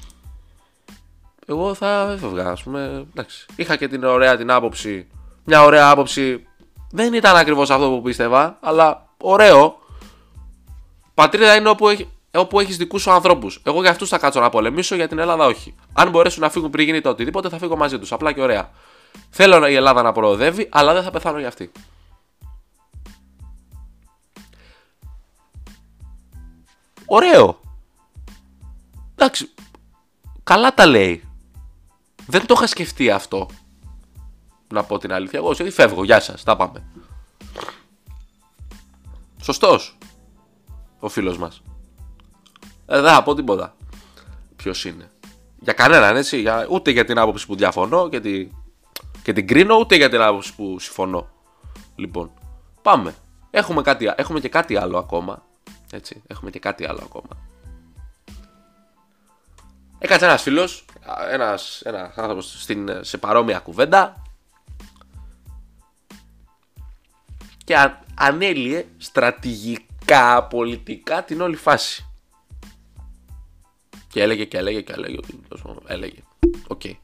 Εγώ 1.46 1.74
θα 1.74 2.10
έφευγα, 2.12 2.50
ας 2.50 2.62
πούμε. 2.62 3.06
Εντάξει. 3.10 3.46
Είχα 3.56 3.76
και 3.76 3.88
την 3.88 4.04
ωραία 4.04 4.36
την 4.36 4.50
άποψη. 4.50 5.08
Μια 5.44 5.62
ωραία 5.62 5.90
άποψη. 5.90 6.46
Δεν 6.90 7.14
ήταν 7.14 7.36
ακριβώς 7.36 7.70
αυτό 7.70 7.88
που 7.88 8.02
πίστευα, 8.02 8.58
αλλά 8.60 9.06
ωραίο. 9.20 9.78
Πατρίδα 11.14 11.54
είναι 11.54 11.68
όπου, 11.68 11.88
έχει, 11.88 12.08
όπου 12.34 12.60
έχεις 12.60 12.76
δικούς 12.76 13.02
σου 13.02 13.10
ανθρώπους. 13.10 13.60
Εγώ 13.64 13.80
για 13.80 13.90
αυτούς 13.90 14.08
θα 14.08 14.18
κάτσω 14.18 14.40
να 14.40 14.48
πολεμήσω, 14.50 14.94
για 14.94 15.08
την 15.08 15.18
Ελλάδα 15.18 15.44
όχι. 15.44 15.74
Αν 15.92 16.10
μπορέσουν 16.10 16.42
να 16.42 16.50
φύγουν 16.50 16.70
πριν 16.70 16.84
γίνει 16.84 17.00
το 17.00 17.08
οτιδήποτε, 17.08 17.48
θα 17.48 17.58
φύγω 17.58 17.76
μαζί 17.76 17.98
τους. 17.98 18.12
Απλά 18.12 18.32
και 18.32 18.40
ωραία. 18.40 18.70
Θέλω 19.30 19.66
η 19.66 19.74
Ελλάδα 19.74 20.02
να 20.02 20.12
προοδεύει, 20.12 20.68
αλλά 20.70 20.92
δεν 20.92 21.02
θα 21.02 21.10
πεθάνω 21.10 21.38
για 21.38 21.48
αυτή. 21.48 21.72
Ωραίο. 27.06 27.60
Εντάξει. 29.14 29.50
Καλά 30.42 30.74
τα 30.74 30.86
λέει. 30.86 31.28
Δεν 32.26 32.46
το 32.46 32.54
είχα 32.56 32.66
σκεφτεί 32.66 33.10
αυτό. 33.10 33.48
Να 34.68 34.84
πω 34.84 34.98
την 34.98 35.12
αλήθεια. 35.12 35.38
Εγώ 35.38 35.48
όχι 35.48 35.70
φεύγω. 35.70 36.04
Γεια 36.04 36.20
σας. 36.20 36.42
Τα 36.42 36.56
πάμε. 36.56 36.84
Σωστός. 39.42 39.98
Ο 40.98 41.08
φίλος 41.08 41.38
μας. 41.38 41.62
Ε, 42.86 43.00
δεν 43.00 43.12
θα 43.12 43.22
πω 43.22 43.34
τίποτα. 43.34 43.76
Ποιος 44.56 44.84
είναι. 44.84 45.10
Για 45.60 45.72
κανέναν 45.72 46.16
έτσι. 46.16 46.40
Για, 46.40 46.66
ούτε 46.70 46.90
για 46.90 47.04
την 47.04 47.18
άποψη 47.18 47.46
που 47.46 47.56
διαφωνώ 47.56 48.08
και, 48.08 48.20
τη, 48.20 48.48
και 49.22 49.32
την 49.32 49.46
κρίνω, 49.46 49.76
ούτε 49.76 49.96
για 49.96 50.08
την 50.08 50.20
άποψη 50.20 50.54
που 50.54 50.78
συμφωνώ. 50.78 51.28
Λοιπόν, 51.96 52.30
πάμε. 52.82 53.14
Έχουμε, 53.50 53.82
κάτι, 53.82 54.12
έχουμε 54.16 54.40
και 54.40 54.48
κάτι 54.48 54.76
άλλο 54.76 54.98
ακόμα 54.98 55.42
έτσι, 55.94 56.22
έχουμε 56.26 56.50
και 56.50 56.58
κάτι 56.58 56.86
άλλο 56.86 57.00
ακόμα. 57.04 57.36
Έκατσε 59.98 60.24
ένας 60.24 60.42
φίλος, 60.42 60.84
ένας, 61.30 61.80
ένας 61.84 62.16
άνθρωπος 62.16 62.62
στην, 62.62 63.04
σε 63.04 63.18
παρόμοια 63.18 63.58
κουβέντα 63.58 64.22
και 67.64 67.76
αν, 67.76 67.98
ανέλυε 68.14 68.86
στρατηγικά, 68.96 70.44
πολιτικά 70.44 71.24
την 71.24 71.40
όλη 71.40 71.56
φάση. 71.56 72.06
Και 74.08 74.22
έλεγε 74.22 74.44
και 74.44 74.56
έλεγε 74.56 74.80
και 74.80 74.92
έλεγε. 74.92 75.18
Έλεγε. 75.86 76.22
OK. 76.66 76.80
Okay. 76.84 76.94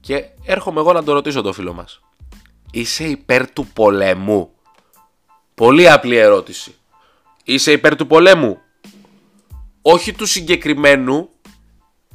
Και 0.00 0.28
έρχομαι 0.44 0.80
εγώ 0.80 0.92
να 0.92 1.02
το 1.02 1.12
ρωτήσω 1.12 1.42
το 1.42 1.52
φίλο 1.52 1.72
μας. 1.72 2.00
Είσαι 2.70 3.04
υπέρ 3.04 3.50
του 3.50 3.66
πολέμου; 3.66 4.50
Πολύ 5.60 5.90
απλή 5.90 6.16
ερώτηση. 6.16 6.74
Είσαι 7.44 7.72
υπέρ 7.72 7.96
του 7.96 8.06
πολέμου; 8.06 8.58
Όχι 9.82 10.12
του 10.12 10.26
συγκεκριμένου, 10.26 11.28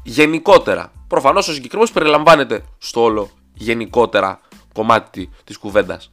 γενικότερα. 0.04 0.92
Προφανώς 1.08 1.48
ο 1.48 1.54
συγκεκριμένος 1.54 1.92
περιλαμβάνεται 1.92 2.64
στο 2.78 3.02
όλο 3.02 3.30
γενικότερα 3.54 4.40
κομμάτι 4.74 5.30
της 5.44 5.58
κουβέντας. 5.58 6.12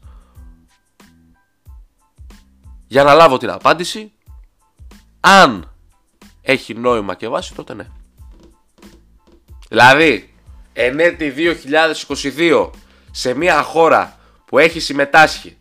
Για 2.87 3.03
να 3.03 3.15
λάβω 3.15 3.39
την 3.39 3.51
απάντηση, 3.51 4.13
αν 5.21 5.73
έχει 6.43 6.75
νόημα 6.75 7.15
και 7.15 7.29
βάση, 7.29 7.55
τότε 7.55 7.75
ναι. 7.75 7.87
Δηλαδή, 9.69 10.35
ενέτη 10.73 11.35
2022 12.37 12.71
σε 13.11 13.35
μια 13.35 13.63
χώρα 13.63 14.19
που 14.47 14.59
έχει 14.59 14.81
συμμετάσχει 14.81 15.57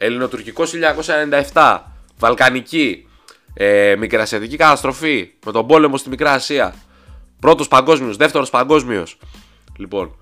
Ελληνοτουρκικό 0.00 0.64
1997, 1.52 1.78
Βαλκανική, 2.18 3.08
ε, 3.54 3.94
Μικρασιατική 3.98 4.56
καταστροφή 4.56 5.30
με 5.46 5.52
τον 5.52 5.66
πόλεμο 5.66 5.96
στη 5.96 6.08
Μικρά 6.08 6.32
Ασία, 6.32 6.74
πρώτος 7.40 7.68
παγκόσμιος, 7.68 8.16
δεύτερος 8.16 8.50
παγκόσμιος. 8.50 9.18
Λοιπόν, 9.76 10.16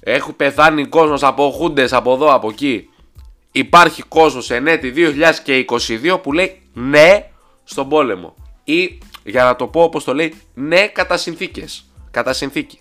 έχουν 0.00 0.36
πεθάνει 0.36 0.86
κόσμος 0.86 1.22
από 1.22 1.50
χούντες 1.50 1.92
από 1.92 2.12
εδώ, 2.12 2.34
από 2.34 2.48
εκεί. 2.48 2.88
Υπάρχει 3.52 4.02
κόσμος 4.02 4.44
σε 4.44 4.56
έτη 4.56 4.90
2022 4.90 6.18
που 6.22 6.32
λέει 6.32 6.62
ναι 6.72 7.30
στον 7.64 7.88
πόλεμο. 7.88 8.34
Ή 8.64 8.98
για 9.24 9.44
να 9.44 9.56
το 9.56 9.66
πω 9.66 9.82
όπως 9.82 10.04
το 10.04 10.14
λέει, 10.14 10.34
ναι 10.54 10.88
κατά 10.88 11.16
συνθήκες. 11.16 11.84
Κατά 12.10 12.32
συνθήκη. 12.32 12.80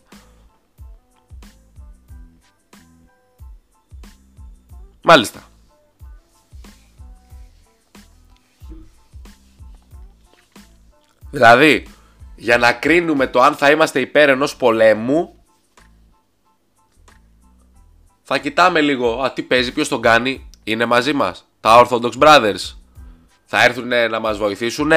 Μάλιστα. 5.01 5.50
Δηλαδή, 11.31 11.85
για 12.35 12.57
να 12.57 12.73
κρίνουμε 12.73 13.27
το 13.27 13.41
αν 13.41 13.55
θα 13.55 13.71
είμαστε 13.71 13.99
υπέρ 13.99 14.29
ενός 14.29 14.55
πολέμου, 14.55 15.35
θα 18.21 18.37
κοιτάμε 18.37 18.81
λίγο, 18.81 19.21
α, 19.21 19.31
τι 19.33 19.41
παίζει, 19.41 19.71
ποιος 19.71 19.87
τον 19.87 20.01
κάνει, 20.01 20.49
είναι 20.63 20.85
μαζί 20.85 21.13
μας, 21.13 21.47
τα 21.59 21.85
Orthodox 21.85 22.11
Brothers. 22.19 22.75
Θα 23.45 23.63
έρθουν 23.63 23.87
να 24.09 24.19
μας 24.19 24.37
βοηθήσουν, 24.37 24.91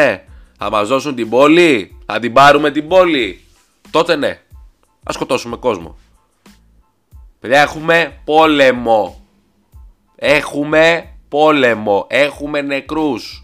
θα 0.59 0.71
μας 0.71 0.89
δώσουν 0.89 1.15
την 1.15 1.29
πόλη, 1.29 1.99
θα 2.07 2.19
την 2.19 2.33
πάρουμε 2.33 2.71
την 2.71 2.89
πόλη. 2.89 3.45
Τότε 3.91 4.17
ναι, 4.17 4.41
θα 5.03 5.13
σκοτώσουμε 5.13 5.57
κόσμο. 5.57 5.97
Παιδιά, 7.41 7.61
έχουμε 7.61 8.21
πόλεμο. 8.25 9.27
Έχουμε 10.17 11.15
πόλεμο. 11.29 12.07
Έχουμε 12.09 12.61
νεκρούς. 12.61 13.44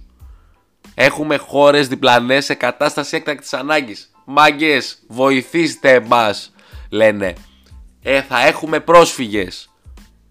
Έχουμε 1.03 1.37
χώρες 1.37 1.89
διπλανές 1.89 2.45
σε 2.45 2.55
κατάσταση 2.55 3.17
έκτακτης 3.17 3.53
ανάγκης. 3.53 4.11
Μάγκες, 4.25 5.03
βοηθήστε 5.09 6.01
μας, 6.01 6.53
λένε. 6.91 7.35
Ε, 8.03 8.23
θα 8.23 8.47
έχουμε 8.47 8.81
πρόσφυγες. 8.81 9.71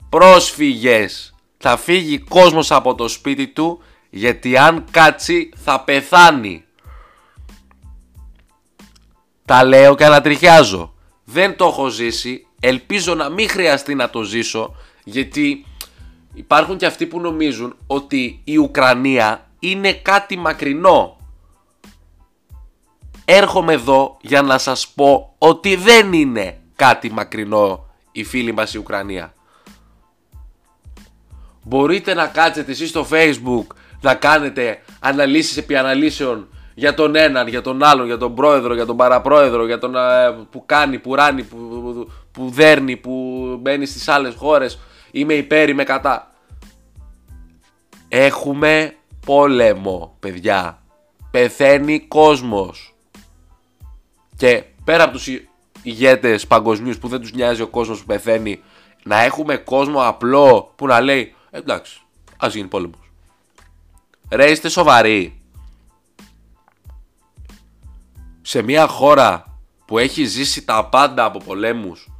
Πρόσφυγες. 0.10 1.36
Θα 1.58 1.77
φύγει 1.77 2.19
κόσμος 2.19 2.71
από 2.71 2.95
το 2.95 3.08
σπίτι 3.08 3.47
του 3.47 3.82
γιατί 4.10 4.58
αν 4.58 4.86
κάτσει 4.91 5.49
θα 5.55 5.84
πεθάνει. 5.84 6.63
Τα 9.45 9.63
λέω 9.63 9.95
και 9.95 10.05
ανατριχιάζω. 10.05 10.93
Δεν 11.23 11.55
το 11.55 11.65
έχω 11.65 11.88
ζήσει. 11.88 12.47
Ελπίζω 12.60 13.15
να 13.15 13.29
μην 13.29 13.49
χρειαστεί 13.49 13.95
να 13.95 14.10
το 14.10 14.23
ζήσω 14.23 14.75
γιατί 15.03 15.65
υπάρχουν 16.34 16.77
και 16.77 16.86
αυτοί 16.86 17.05
που 17.05 17.19
νομίζουν 17.19 17.75
ότι 17.88 18.41
η 18.43 18.58
Ουκρανία 18.58 19.49
είναι 19.60 19.93
κάτι 19.93 20.38
μακρινό. 20.38 21.17
Έρχομαι 23.26 23.74
εδώ 23.74 24.17
για 24.22 24.41
να 24.41 24.58
σας 24.58 24.88
πω 24.88 25.36
ότι 25.38 25.76
δεν 25.76 26.13
είναι 26.13 26.60
κάτι 26.76 27.12
μακρινό 27.12 27.86
η 28.12 28.24
φίλη 28.24 28.52
μας 28.52 28.74
η 28.74 28.78
Ουκρανία. 28.78 29.34
Μπορείτε 31.63 32.13
να 32.13 32.28
κάτσετε 32.28 32.72
εσείς 32.72 32.89
στο 32.89 33.08
facebook 33.12 33.65
να 34.02 34.15
κάνετε 34.15 34.82
αναλύσεις 35.00 35.58
επί 35.58 35.76
αναλύσεων 35.76 36.48
για 36.74 36.93
τον 36.93 37.15
έναν, 37.15 37.48
για 37.48 37.62
τον 37.62 37.84
άλλον, 37.84 38.06
για 38.06 38.17
τον 38.17 38.36
πρόεδρο, 38.36 38.74
για 38.74 38.86
τον 38.86 38.98
παραπρόεδρο, 38.98 39.65
για 39.65 39.78
τον 39.78 39.95
ε, 39.95 40.32
που 40.50 40.63
κάνει, 40.65 41.00
που 41.00 41.15
ράνει, 41.15 41.43
που, 41.43 41.58
που, 41.58 42.12
που 42.32 42.50
δέρνει, 42.50 42.98
που 42.98 43.45
μπαίνει 43.62 43.86
στις 43.86 44.08
άλλες 44.08 44.36
χώρες, 44.36 44.80
είμαι 45.12 45.34
υπέρ, 45.34 45.69
είμαι 45.69 45.84
κατά. 45.84 46.32
Έχουμε 48.08 48.93
πόλεμο, 49.30 50.15
παιδιά. 50.20 50.82
Πεθαίνει 51.32 52.00
κόσμος. 52.00 52.96
Και 54.36 54.63
πέρα 54.84 55.04
από 55.04 55.12
τους 55.12 55.28
ηγέτες 55.82 56.48
παγκοσμίους 56.48 56.98
που 56.98 57.08
δεν 57.08 57.22
τους 57.22 57.34
νοιάζει 57.34 57.62
ο 57.62 57.68
κόσμος 57.68 58.00
που 58.00 58.06
πεθαίνει, 58.06 58.62
να 59.04 59.20
έχουμε 59.20 59.58
κόσμο 59.58 60.08
απλό 60.08 60.74
που 60.76 60.88
να 60.88 61.00
λέει 61.00 61.36
εντάξει, 61.50 62.02
ας 62.38 62.54
γίνει 62.54 62.68
πόλεμος. 62.68 63.12
Ρε 64.30 64.52
είστε 64.52 64.70
σοβαροί. 64.70 65.42
Σε 68.42 68.62
μια 68.62 68.88
χώρα 68.88 69.60
που 69.86 69.98
έχει 69.98 70.26
ζήσει 70.26 70.65
τα 70.65 70.86
πάντα 70.86 71.24
από 71.24 71.39
πολέμους 71.39 72.12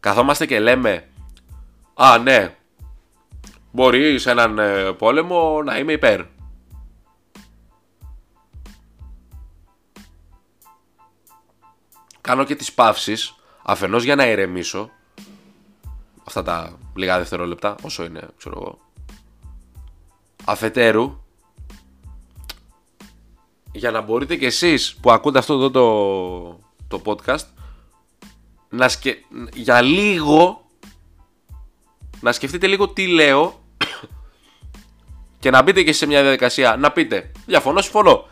καθόμαστε 0.00 0.46
και 0.46 0.60
λέμε 0.60 1.08
Α 1.94 2.18
ναι 2.18 2.54
μπορεί 3.72 4.18
σε 4.18 4.30
έναν 4.30 4.58
ε, 4.58 4.92
πόλεμο 4.92 5.62
να 5.62 5.78
είμαι 5.78 5.92
υπέρ. 5.92 6.24
Κάνω 12.20 12.44
και 12.44 12.56
τις 12.56 12.72
παύσεις 12.72 13.34
αφενός 13.62 14.04
για 14.04 14.14
να 14.14 14.26
ηρεμήσω 14.26 14.90
αυτά 16.24 16.42
τα 16.42 16.78
λίγα 16.94 17.18
δευτερόλεπτα 17.18 17.74
όσο 17.82 18.04
είναι 18.04 18.28
ξέρω 18.36 18.58
εγώ 18.60 18.78
αφετέρου 20.44 21.20
για 23.72 23.90
να 23.90 24.00
μπορείτε 24.00 24.36
κι 24.36 24.44
εσείς 24.44 24.94
που 24.94 25.10
ακούτε 25.10 25.38
αυτό 25.38 25.54
εδώ 25.54 25.70
το, 25.70 26.98
το 26.98 27.02
podcast 27.04 27.44
να 28.68 28.88
σκε... 28.88 29.16
για 29.54 29.80
λίγο 29.80 30.66
να 32.20 32.32
σκεφτείτε 32.32 32.66
λίγο 32.66 32.88
τι 32.88 33.06
λέω 33.06 33.59
και 35.40 35.50
να 35.50 35.62
μπείτε 35.62 35.82
και 35.82 35.92
σε 35.92 36.06
μια 36.06 36.22
διαδικασία 36.22 36.76
να 36.76 36.92
πείτε 36.92 37.30
διαφωνώ, 37.46 37.80
συμφωνώ. 37.80 38.28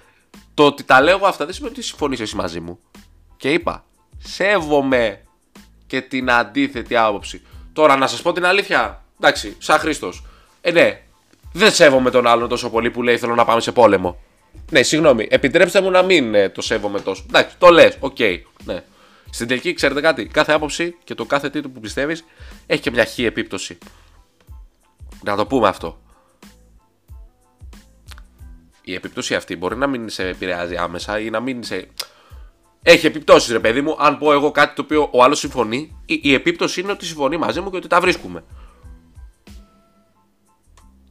Το 0.55 0.67
ότι 0.67 0.85
τα 0.85 1.01
λέω 1.01 1.21
αυτά 1.23 1.45
δεν 1.45 1.55
σημαίνει 1.55 1.73
ότι 1.75 1.83
συμφωνείς 1.83 2.21
εσύ 2.21 2.37
μαζί 2.37 2.61
μου. 2.61 2.79
Και 3.37 3.53
είπα, 3.53 3.85
σέβομαι 4.19 5.21
και 5.87 6.01
την 6.01 6.31
αντίθετη 6.31 6.97
άποψη. 6.97 7.43
Τώρα 7.73 7.97
να 7.97 8.07
σας 8.07 8.23
πω 8.23 8.33
την 8.33 8.45
αλήθεια, 8.45 9.05
εντάξει, 9.21 9.57
σαν 9.59 9.79
Χρήστος. 9.79 10.25
Ε, 10.61 10.71
ναι, 10.71 11.03
δεν 11.53 11.73
σέβομαι 11.73 12.11
τον 12.11 12.27
άλλον 12.27 12.49
τόσο 12.49 12.71
πολύ 12.71 12.91
που 12.91 13.03
λέει 13.03 13.19
θέλω 13.19 13.35
να 13.35 13.45
πάμε 13.45 13.61
σε 13.61 13.73
πόλεμο. 13.73 14.19
Ναι, 14.71 14.83
συγγνώμη, 14.83 15.27
επιτρέψτε 15.31 15.81
μου 15.81 15.91
να 15.91 16.03
μην 16.03 16.35
ε, 16.35 16.49
το 16.49 16.63
σέβομαι 16.63 17.01
τόσο. 17.01 17.25
Εντάξει, 17.29 17.57
το 17.59 17.69
λες, 17.69 17.97
OK, 18.01 18.17
okay, 18.19 18.41
ναι. 18.65 18.83
Στην 19.31 19.49
τελική, 19.49 19.73
ξέρετε 19.73 20.01
κάτι, 20.01 20.27
κάθε 20.27 20.53
άποψη 20.53 20.97
και 21.05 21.15
το 21.15 21.25
κάθε 21.25 21.51
τίτλο 21.51 21.71
που 21.71 21.81
πιστεύεις 21.81 22.25
έχει 22.67 22.81
και 22.81 22.91
μια 22.91 23.05
χι 23.05 23.25
επίπτωση. 23.25 23.79
Να 25.25 25.37
το 25.37 25.47
πούμε 25.47 25.69
αυτό. 25.69 25.99
Η 28.89 28.95
επίπτωση 28.95 29.35
αυτή 29.35 29.57
μπορεί 29.57 29.77
να 29.77 29.87
μην 29.87 30.09
σε 30.09 30.29
επηρεάζει 30.29 30.77
άμεσα 30.77 31.21
ή 31.21 31.31
να 31.31 31.41
μην 31.41 31.63
σε. 31.63 31.89
Έχει 32.83 33.07
επιπτώσεις, 33.07 33.53
ρε 33.53 33.61
παιδί 33.61 33.81
μου. 33.81 33.97
Αν 33.99 34.19
πω 34.19 34.33
εγώ 34.33 34.51
κάτι 34.51 34.75
το 34.75 34.83
οποίο 34.83 35.09
ο 35.13 35.23
άλλος 35.23 35.39
συμφωνεί, 35.39 35.97
η, 36.07 36.21
η 36.23 36.35
επίπτωση 36.35 36.81
είναι 36.81 36.93
ότι 36.93 37.07
συμφωνεί 37.07 37.37
μαζί 37.37 37.61
μου 37.61 37.71
και 37.71 37.77
ότι 37.77 37.89
τα 37.89 38.01
βρίσκουμε. 38.01 38.45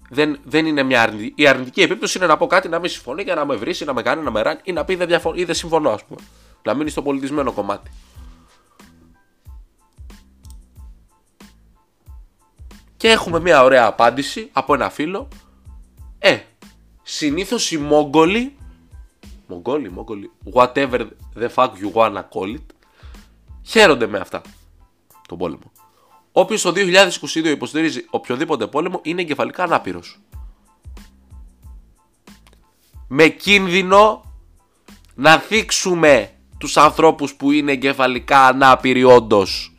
Δεν, 0.09 0.39
δεν 0.43 0.65
είναι 0.65 0.83
μια 0.83 1.01
αρνητική. 1.01 1.33
Η 1.35 1.47
αρνητική 1.47 1.81
επίπτωση 1.81 2.17
είναι 2.17 2.27
να 2.27 2.37
πω 2.37 2.47
κάτι 2.47 2.67
να 2.67 2.79
μην 2.79 2.89
συμφωνεί 2.89 3.23
και 3.23 3.33
να 3.33 3.45
με 3.45 3.55
βρει, 3.55 3.75
να 3.85 3.93
με 3.93 4.01
κάνει, 4.01 4.23
να 4.23 4.31
με 4.31 4.41
ράνει 4.41 4.59
ή 4.63 4.71
να 4.71 4.85
πει 4.85 4.95
δεν, 4.95 5.07
διαφο... 5.07 5.33
ή 5.35 5.43
δεν 5.43 5.55
συμφωνώ, 5.55 5.89
ας 5.89 6.03
πούμε. 6.03 6.21
Να 6.63 6.73
μείνει 6.73 6.89
στο 6.89 7.01
πολιτισμένο 7.01 7.51
κομμάτι. 7.51 7.91
Και 12.97 13.09
έχουμε 13.09 13.39
μια 13.39 13.63
ωραία 13.63 13.85
απάντηση 13.85 14.49
από 14.53 14.73
ένα 14.73 14.89
φίλο. 14.89 15.27
Ε, 16.19 16.37
συνήθως 17.10 17.72
οι 17.72 17.78
Μόγγολοι, 17.78 18.56
Μογγόλοι, 19.48 19.91
Μόγγολοι, 19.91 20.32
whatever 20.54 21.08
the 21.39 21.48
fuck 21.56 21.70
you 21.70 21.91
wanna 21.93 22.24
call 22.34 22.56
it, 22.56 22.65
χαίρονται 23.63 24.08
με 24.08 24.17
αυτά, 24.17 24.41
τον 25.28 25.38
πόλεμο. 25.38 25.72
Όποιος 26.32 26.62
το 26.62 26.72
2022 26.72 27.46
υποστηρίζει 27.46 28.06
οποιοδήποτε 28.10 28.67
πόλεμο 28.67 29.00
είναι 29.04 29.22
εγκεφαλικά 29.22 29.63
ανάπηρος. 29.63 30.20
Με 33.08 33.28
κίνδυνο 33.28 34.34
να 35.15 35.38
θίξουμε 35.38 36.32
τους 36.58 36.78
ανθρώπους 36.78 37.36
που 37.36 37.52
είναι 37.52 37.72
εγκεφαλικά 37.72 38.46
ανάπηροι 38.46 39.04
όντως 39.04 39.76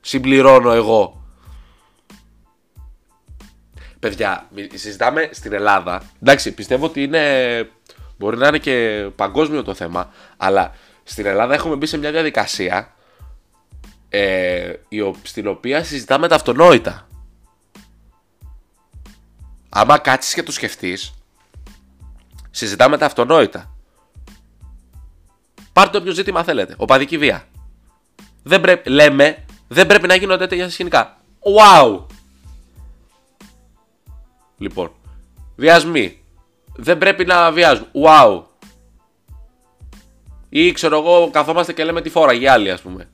συμπληρώνω 0.00 0.72
εγώ. 0.72 1.25
Παιδιά, 3.98 4.48
συζητάμε 4.74 5.28
στην 5.32 5.52
Ελλάδα. 5.52 6.02
Εντάξει, 6.22 6.52
πιστεύω 6.52 6.84
ότι 6.86 7.02
είναι. 7.02 7.70
Μπορεί 8.18 8.36
να 8.36 8.46
είναι 8.46 8.58
και 8.58 9.08
παγκόσμιο 9.16 9.62
το 9.62 9.74
θέμα, 9.74 10.12
αλλά 10.36 10.74
στην 11.02 11.26
Ελλάδα 11.26 11.54
έχουμε 11.54 11.76
μπει 11.76 11.86
σε 11.86 11.98
μια 11.98 12.10
διαδικασία 12.10 12.94
ε, 14.08 14.72
στην 15.22 15.46
οποία 15.46 15.84
συζητάμε 15.84 16.28
τα 16.28 16.34
αυτονόητα. 16.34 17.08
Άμα 19.68 19.98
κάτσεις 19.98 20.34
και 20.34 20.42
το 20.42 20.52
σκεφτείς, 20.52 21.14
συζητάμε 22.50 22.98
τα 22.98 23.06
αυτονόητα. 23.06 23.74
Πάρτε 25.72 25.98
όποιο 25.98 26.12
ζήτημα 26.12 26.44
θέλετε. 26.44 26.74
Οπαδική 26.76 27.18
βία. 27.18 27.44
Δεν 28.42 28.60
πρέπει, 28.60 28.90
λέμε, 28.90 29.44
δεν 29.68 29.86
πρέπει 29.86 30.06
να 30.06 30.14
γίνονται 30.14 30.46
τέτοια 30.46 30.70
σκηνικά. 30.70 31.16
Wow! 31.40 32.04
Λοιπόν, 34.58 34.90
βιασμοί. 35.56 36.20
Δεν 36.76 36.98
πρέπει 36.98 37.24
να 37.24 37.52
βιάζουν. 37.52 37.86
Wow! 38.04 38.42
Ή 40.48 40.72
ξέρω 40.72 40.98
εγώ, 40.98 41.30
καθόμαστε 41.30 41.72
και 41.72 41.84
λέμε 41.84 42.00
τη 42.00 42.10
φόρα 42.10 42.32
για 42.32 42.52
άλλη, 42.52 42.70
ας 42.70 42.80
πούμε. 42.80 43.08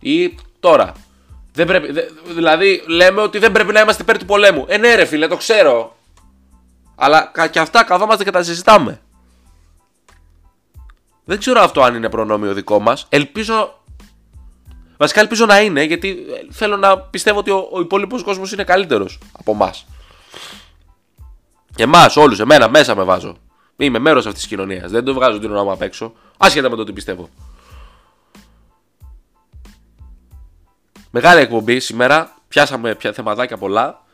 Ή 0.00 0.34
τώρα. 0.60 0.92
Δεν 1.52 1.66
πρέπει, 1.66 1.92
δηλαδή, 2.26 2.82
λέμε 2.86 3.20
ότι 3.20 3.38
δεν 3.38 3.52
πρέπει 3.52 3.72
να 3.72 3.80
είμαστε 3.80 4.02
υπέρ 4.02 4.18
του 4.18 4.24
πολέμου. 4.24 4.64
Ε, 4.68 4.76
ναι, 4.76 4.94
ρε 4.94 5.04
φίλε, 5.04 5.26
το 5.26 5.36
ξέρω. 5.36 5.96
Αλλά 6.94 7.32
και 7.50 7.58
αυτά 7.58 7.84
καθόμαστε 7.84 8.24
και 8.24 8.30
τα 8.30 8.42
συζητάμε. 8.42 9.00
Δεν 11.24 11.38
ξέρω 11.38 11.60
αυτό 11.60 11.82
αν 11.82 11.94
είναι 11.94 12.08
προνόμιο 12.08 12.54
δικό 12.54 12.80
μας. 12.80 13.06
Ελπίζω. 13.08 13.75
Βασικά 14.96 15.20
ελπίζω 15.20 15.46
να 15.46 15.60
είναι, 15.60 15.82
γιατί 15.82 16.16
θέλω 16.50 16.76
να 16.76 16.98
πιστεύω 16.98 17.38
ότι 17.38 17.50
ο, 17.50 17.68
ο 17.72 17.80
υπόλοιπος 17.80 18.22
κόσμος 18.22 18.52
είναι 18.52 18.64
καλύτερος 18.64 19.18
από 19.38 19.52
εμάς. 19.52 19.86
Εμάς, 21.76 22.16
όλους, 22.16 22.40
εμένα, 22.40 22.68
μέσα 22.68 22.94
με 22.94 23.02
βάζω. 23.02 23.36
Είμαι 23.76 23.98
μέρος 23.98 24.26
αυτής 24.26 24.40
της 24.40 24.50
κοινωνίας. 24.50 24.90
Δεν 24.90 25.04
το 25.04 25.14
βγάζω 25.14 25.38
την 25.38 25.50
όνομα 25.50 25.72
απ' 25.72 25.82
έξω. 25.82 26.12
Άσχετα 26.36 26.70
με 26.70 26.76
το 26.76 26.84
τι 26.84 26.92
πιστεύω. 26.92 27.28
Μεγάλη 31.10 31.40
εκπομπή 31.40 31.80
σήμερα. 31.80 32.34
Πιάσαμε 32.48 32.94
πια 32.94 33.12
θεματάκια 33.12 33.56
πολλά. 33.56 34.04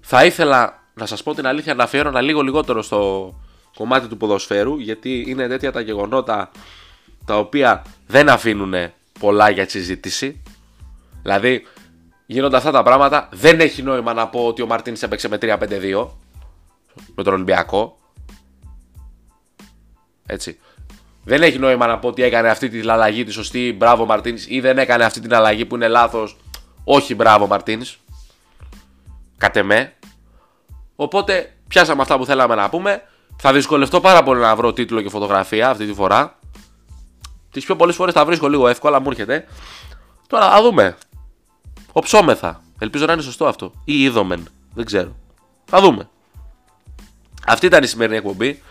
Θα 0.00 0.24
ήθελα 0.24 0.82
να 0.94 1.06
σας 1.06 1.22
πω 1.22 1.34
την 1.34 1.46
αλήθεια 1.46 1.74
να 1.74 1.84
αφιέρωνα 1.84 2.20
λίγο 2.20 2.40
λιγότερο 2.40 2.82
στο 2.82 3.32
κομμάτι 3.74 4.06
του 4.06 4.16
ποδοσφαίρου 4.16 4.78
γιατί 4.78 5.24
είναι 5.28 5.48
τέτοια 5.48 5.72
τα 5.72 5.80
γεγονότα 5.80 6.50
τα 7.24 7.38
οποία 7.38 7.82
δεν 8.06 8.28
αφήνουν 8.28 8.74
πολλά 9.20 9.50
για 9.50 9.68
συζήτηση. 9.68 10.42
Δηλαδή 11.22 11.66
γίνονται 12.26 12.56
αυτά 12.56 12.70
τα 12.70 12.82
πράγματα 12.82 13.28
δεν 13.32 13.60
έχει 13.60 13.82
νόημα 13.82 14.12
να 14.12 14.28
πω 14.28 14.46
ότι 14.46 14.62
ο 14.62 14.66
Μαρτίνς 14.66 15.02
έπαιξε 15.02 15.28
με 15.28 15.38
3-5-2 15.40 16.08
με 17.14 17.22
τον 17.22 17.32
Ολυμπιακό. 17.34 17.98
Έτσι. 20.26 20.58
Δεν 21.24 21.42
έχει 21.42 21.58
νόημα 21.58 21.86
να 21.86 21.98
πω 21.98 22.08
ότι 22.08 22.22
έκανε 22.22 22.48
αυτή 22.48 22.68
την 22.68 22.90
αλλαγή 22.90 23.24
τη 23.24 23.30
σωστή, 23.30 23.74
μπράβο 23.78 24.04
Μαρτίνς, 24.04 24.46
ή 24.48 24.60
δεν 24.60 24.78
έκανε 24.78 25.04
αυτή 25.04 25.20
την 25.20 25.34
αλλαγή 25.34 25.64
που 25.64 25.74
είναι 25.74 25.88
λάθος, 25.88 26.36
όχι 26.84 27.14
μπράβο 27.14 27.46
Μαρτίνς. 27.46 27.98
Κατ' 29.38 29.62
με. 29.62 29.92
Οπότε 30.96 31.56
πιάσαμε 31.68 32.02
αυτά 32.02 32.18
που 32.18 32.24
θέλαμε 32.24 32.54
να 32.54 32.68
πούμε. 32.68 33.02
Θα 33.36 33.52
δυσκολευτώ 33.52 34.00
πάρα 34.00 34.22
πολύ 34.22 34.40
να 34.40 34.56
βρω 34.56 34.72
τίτλο 34.72 35.02
και 35.02 35.08
φωτογραφία 35.08 35.70
αυτή 35.70 35.86
τη 35.86 35.92
φορά. 35.94 36.38
Τις 37.52 37.64
πιο 37.64 37.76
πολλές 37.76 37.94
φορές 37.94 38.14
τα 38.14 38.24
βρίσκω 38.24 38.48
λίγο 38.48 38.68
εύκολα, 38.68 39.00
μου 39.00 39.10
έρχεται. 39.10 39.46
Τώρα 40.26 40.50
θα 40.50 40.62
δούμε. 40.62 40.96
Οψόμεθα. 41.92 42.62
Ελπίζω 42.78 43.06
να 43.06 43.12
είναι 43.12 43.22
σωστό 43.22 43.46
αυτό. 43.46 43.72
Ή 43.84 44.02
είδομεν. 44.02 44.48
Δεν 44.74 44.84
ξέρω. 44.84 45.16
Θα 45.64 45.80
δούμε. 45.80 46.08
Αυτή 47.46 47.66
ήταν 47.66 47.82
η 47.82 47.86
σημερινή 47.86 48.16
εκπομπή. 48.16 48.62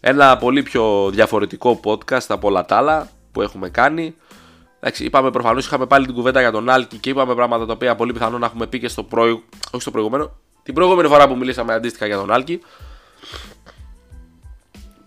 Ένα 0.00 0.36
πολύ 0.36 0.62
πιο 0.62 1.10
διαφορετικό 1.10 1.80
podcast 1.84 2.24
από 2.28 2.48
όλα 2.48 2.64
τα 2.64 2.76
άλλα 2.76 3.08
που 3.32 3.42
έχουμε 3.42 3.68
κάνει. 3.68 4.14
Εντάξει, 4.80 5.04
είπαμε 5.04 5.30
προφανώς, 5.30 5.66
είχαμε 5.66 5.86
πάλι 5.86 6.06
την 6.06 6.14
κουβέντα 6.14 6.40
για 6.40 6.50
τον 6.50 6.70
Άλκη 6.70 6.96
και 6.96 7.10
είπαμε 7.10 7.34
πράγματα 7.34 7.66
τα 7.66 7.72
οποία 7.72 7.94
πολύ 7.94 8.12
πιθανό 8.12 8.38
να 8.38 8.46
έχουμε 8.46 8.66
πει 8.66 8.78
και 8.78 8.88
στο, 8.88 9.02
προηγ... 9.02 9.38
όχι 9.70 9.82
στο 9.82 9.90
προηγούμενο. 9.90 10.30
Την 10.62 10.74
προηγούμενη 10.74 11.08
φορά 11.08 11.28
που 11.28 11.36
μιλήσαμε 11.36 11.72
αντίστοιχα 11.74 12.06
για 12.06 12.16
τον 12.16 12.32
Άλκη. 12.32 12.60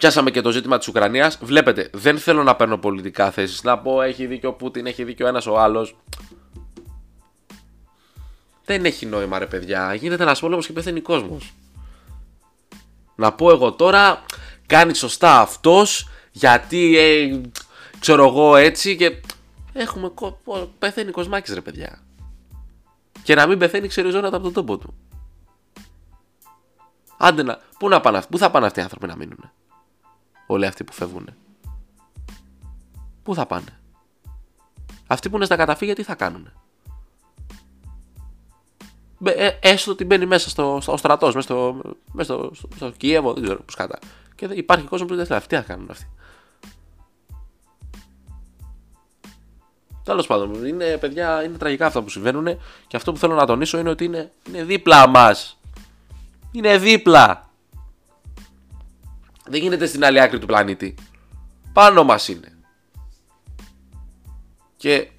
Πιάσαμε 0.05 0.31
και 0.31 0.41
το 0.41 0.51
ζήτημα 0.51 0.77
της 0.77 0.87
Ουκρανίας. 0.87 1.37
Βλέπετε, 1.41 1.89
δεν 1.93 2.17
θέλω 2.17 2.43
να 2.43 2.55
παίρνω 2.55 2.77
πολιτικά 2.77 3.31
θέσεις. 3.31 3.63
Να 3.63 3.79
πω 3.79 4.01
έχει 4.01 4.25
δίκιο 4.25 4.49
ο 4.49 4.53
Πούτιν, 4.53 4.85
έχει 4.85 5.03
δίκιο 5.03 5.27
ένας 5.27 5.45
ο 5.45 5.59
άλλος. 5.59 5.95
Δεν 8.65 8.85
έχει 8.85 9.05
νόημα, 9.05 9.39
ρε 9.39 9.45
παιδιά. 9.45 9.93
Γίνεται 9.93 10.23
ένας 10.23 10.39
πόλεμος 10.39 10.65
και 10.65 10.73
πεθαίνει 10.73 11.01
κόσμος. 11.01 11.53
Να 13.15 13.33
πω 13.33 13.49
εγώ 13.49 13.71
τώρα, 13.71 14.23
κάνει 14.65 14.95
σωστά 14.95 15.39
αυτός 15.39 16.09
γιατί 16.31 16.97
ε, 16.97 17.41
ξέρω 17.99 18.25
εγώ 18.25 18.55
έτσι 18.55 18.95
και 18.95 19.21
έχουμε 19.73 20.11
πεθαίνει 20.79 21.11
κοσμάκης 21.11 21.53
ρε 21.53 21.61
παιδιά 21.61 21.99
και 23.23 23.35
να 23.35 23.47
μην 23.47 23.57
πεθαίνει 23.57 23.87
ξεριζώνεται 23.87 24.35
από 24.35 24.45
τον 24.45 24.53
τόπο 24.53 24.77
του 24.77 24.93
άντε 27.17 27.43
να, 27.43 27.59
πού, 27.79 27.89
να 27.89 28.01
πάνε, 28.01 28.21
πού 28.29 28.37
θα 28.37 28.51
πάνε 28.51 28.65
αυτοί 28.65 28.79
οι 28.79 28.83
άνθρωποι 28.83 29.07
να 29.07 29.15
μείνουν 29.15 29.51
όλοι 30.45 30.65
αυτοί 30.65 30.83
που 30.83 30.93
φεύγουν 30.93 31.29
πού 33.23 33.35
θα 33.35 33.45
πάνε; 33.45 33.79
Αυτοί 35.07 35.29
που 35.29 35.35
είναι 35.35 35.45
στα 35.45 35.55
καταφύγια 35.55 35.95
τι 35.95 36.03
θα 36.03 36.15
κάνουν 36.15 36.49
ε, 39.23 39.49
έστω 39.59 39.91
ότι 39.91 40.05
μπαίνει 40.05 40.25
μέσα 40.25 40.49
στο, 40.49 40.77
στο 40.81 40.97
στρατός, 40.97 41.35
μέσα 41.35 41.47
στο, 41.47 41.81
μέσα 42.11 42.33
στο, 42.33 42.51
στο, 42.53 42.67
στο 42.75 42.89
Κιέβο, 42.89 43.33
δεν 43.33 43.43
ξέρω 43.43 43.59
πώς 43.59 43.75
κατά. 43.75 43.99
Και 44.35 44.45
υπάρχει 44.45 44.85
κόσμος 44.85 45.09
που 45.09 45.15
δεν 45.15 45.25
θέλει. 45.25 45.39
Αυτοί 45.39 45.55
θα 45.55 45.61
κάνουν 45.61 45.87
αυτοί. 45.89 46.09
Τέλος 50.03 50.27
πάντων, 50.27 50.65
είναι 50.65 50.97
παιδιά, 50.97 51.43
είναι 51.43 51.57
τραγικά 51.57 51.85
αυτά 51.85 52.01
που 52.01 52.09
συμβαίνουν 52.09 52.45
και 52.87 52.97
αυτό 52.97 53.11
που 53.11 53.17
θέλω 53.17 53.35
να 53.35 53.45
τονίσω 53.45 53.77
είναι 53.77 53.89
ότι 53.89 54.03
είναι, 54.03 54.31
είναι 54.47 54.63
δίπλα 54.63 55.07
μας. 55.07 55.59
Είναι 56.51 56.77
δίπλα. 56.77 57.49
Δεν 59.47 59.61
γίνεται 59.61 59.85
στην 59.85 60.05
άλλη 60.05 60.21
άκρη 60.21 60.39
του 60.39 60.45
πλανήτη. 60.45 60.95
Πάνω 61.73 62.03
μας 62.03 62.27
είναι. 62.27 62.57
Και 64.77 65.09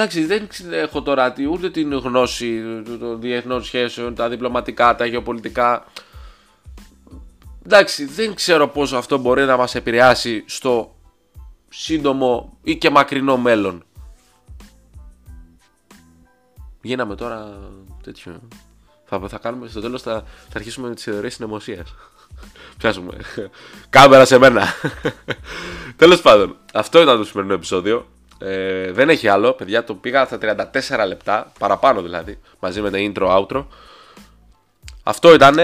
Εντάξει, 0.00 0.24
δεν 0.24 0.48
έχω 0.70 1.02
τώρα 1.02 1.34
ούτε 1.50 1.70
την 1.70 1.92
γνώση 1.92 2.62
των 2.98 3.20
διεθνών 3.20 3.64
σχέσεων, 3.64 4.14
τα 4.14 4.28
διπλωματικά, 4.28 4.94
τα 4.94 5.06
γεωπολιτικά. 5.06 5.86
Εντάξει, 7.64 8.04
δεν 8.04 8.34
ξέρω 8.34 8.68
πόσο 8.68 8.96
αυτό 8.96 9.18
μπορεί 9.18 9.44
να 9.44 9.56
μας 9.56 9.74
επηρεάσει 9.74 10.44
στο 10.46 10.94
σύντομο 11.68 12.58
ή 12.62 12.76
και 12.76 12.90
μακρινό 12.90 13.36
μέλλον. 13.36 13.84
Γίναμε 16.82 17.14
τώρα 17.14 17.58
τέτοιο. 18.02 18.40
Θα, 19.10 19.20
θα 19.28 19.38
κάνουμε 19.38 19.68
στο 19.68 19.80
τέλος 19.80 20.02
θα, 20.02 20.12
θα 20.48 20.56
αρχίσουμε 20.56 20.88
με 20.88 20.94
τις 20.94 21.04
θεωρίες 21.04 21.34
συνωμοσίας. 21.34 21.94
Πιάσουμε. 22.78 23.16
Κάμερα 23.90 24.24
σε 24.24 24.38
μένα. 24.38 24.64
Τέλος 25.96 26.20
πάντων, 26.20 26.56
αυτό 26.72 27.00
ήταν 27.00 27.16
το 27.16 27.24
σημερινό 27.24 27.54
επεισόδιο. 27.54 28.06
Ε, 28.38 28.92
δεν 28.92 29.08
έχει 29.08 29.28
άλλο, 29.28 29.52
παιδιά. 29.52 29.84
Το 29.84 29.94
πήγα 29.94 30.24
στα 30.24 30.38
34 30.98 31.06
λεπτά, 31.06 31.52
παραπάνω 31.58 32.02
δηλαδή, 32.02 32.38
μαζί 32.60 32.80
με 32.80 32.90
το 32.90 32.98
intro-outro. 32.98 33.64
Αυτό 35.02 35.34
ήταν 35.34 35.56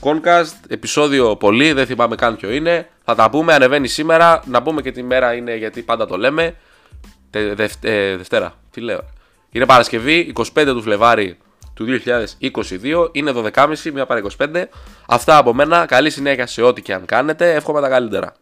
Concast, 0.00 0.54
επεισόδιο 0.68 1.36
πολύ, 1.36 1.72
δεν 1.72 1.86
θυμάμαι 1.86 2.14
καν 2.14 2.36
ποιο 2.36 2.50
είναι. 2.50 2.88
Θα 3.04 3.14
τα 3.14 3.30
πούμε, 3.30 3.54
ανεβαίνει 3.54 3.88
σήμερα. 3.88 4.42
Να 4.46 4.62
πούμε 4.62 4.82
και 4.82 4.92
τη 4.92 5.02
μέρα 5.02 5.34
είναι 5.34 5.56
γιατί 5.56 5.82
πάντα 5.82 6.06
το 6.06 6.16
λέμε. 6.16 6.56
Τε, 7.30 7.68
ε, 7.80 8.16
Δευτέρα, 8.16 8.54
τι 8.70 8.80
λέω. 8.80 9.00
Είναι 9.50 9.66
Παρασκευή, 9.66 10.32
25 10.36 10.44
του 10.64 10.82
Φλεβάρι 10.82 11.38
του 11.74 11.86
2022. 12.40 13.08
Είναι 13.12 13.32
12.30, 13.34 13.92
μία 13.92 14.06
παρα 14.06 14.22
25. 14.38 14.64
Αυτά 15.06 15.36
από 15.36 15.54
μένα. 15.54 15.86
Καλή 15.86 16.10
συνέχεια 16.10 16.46
σε 16.46 16.62
ό,τι 16.62 16.82
και 16.82 16.94
αν 16.94 17.04
κάνετε. 17.04 17.54
Εύχομαι 17.54 17.80
τα 17.80 17.88
καλύτερα. 17.88 18.34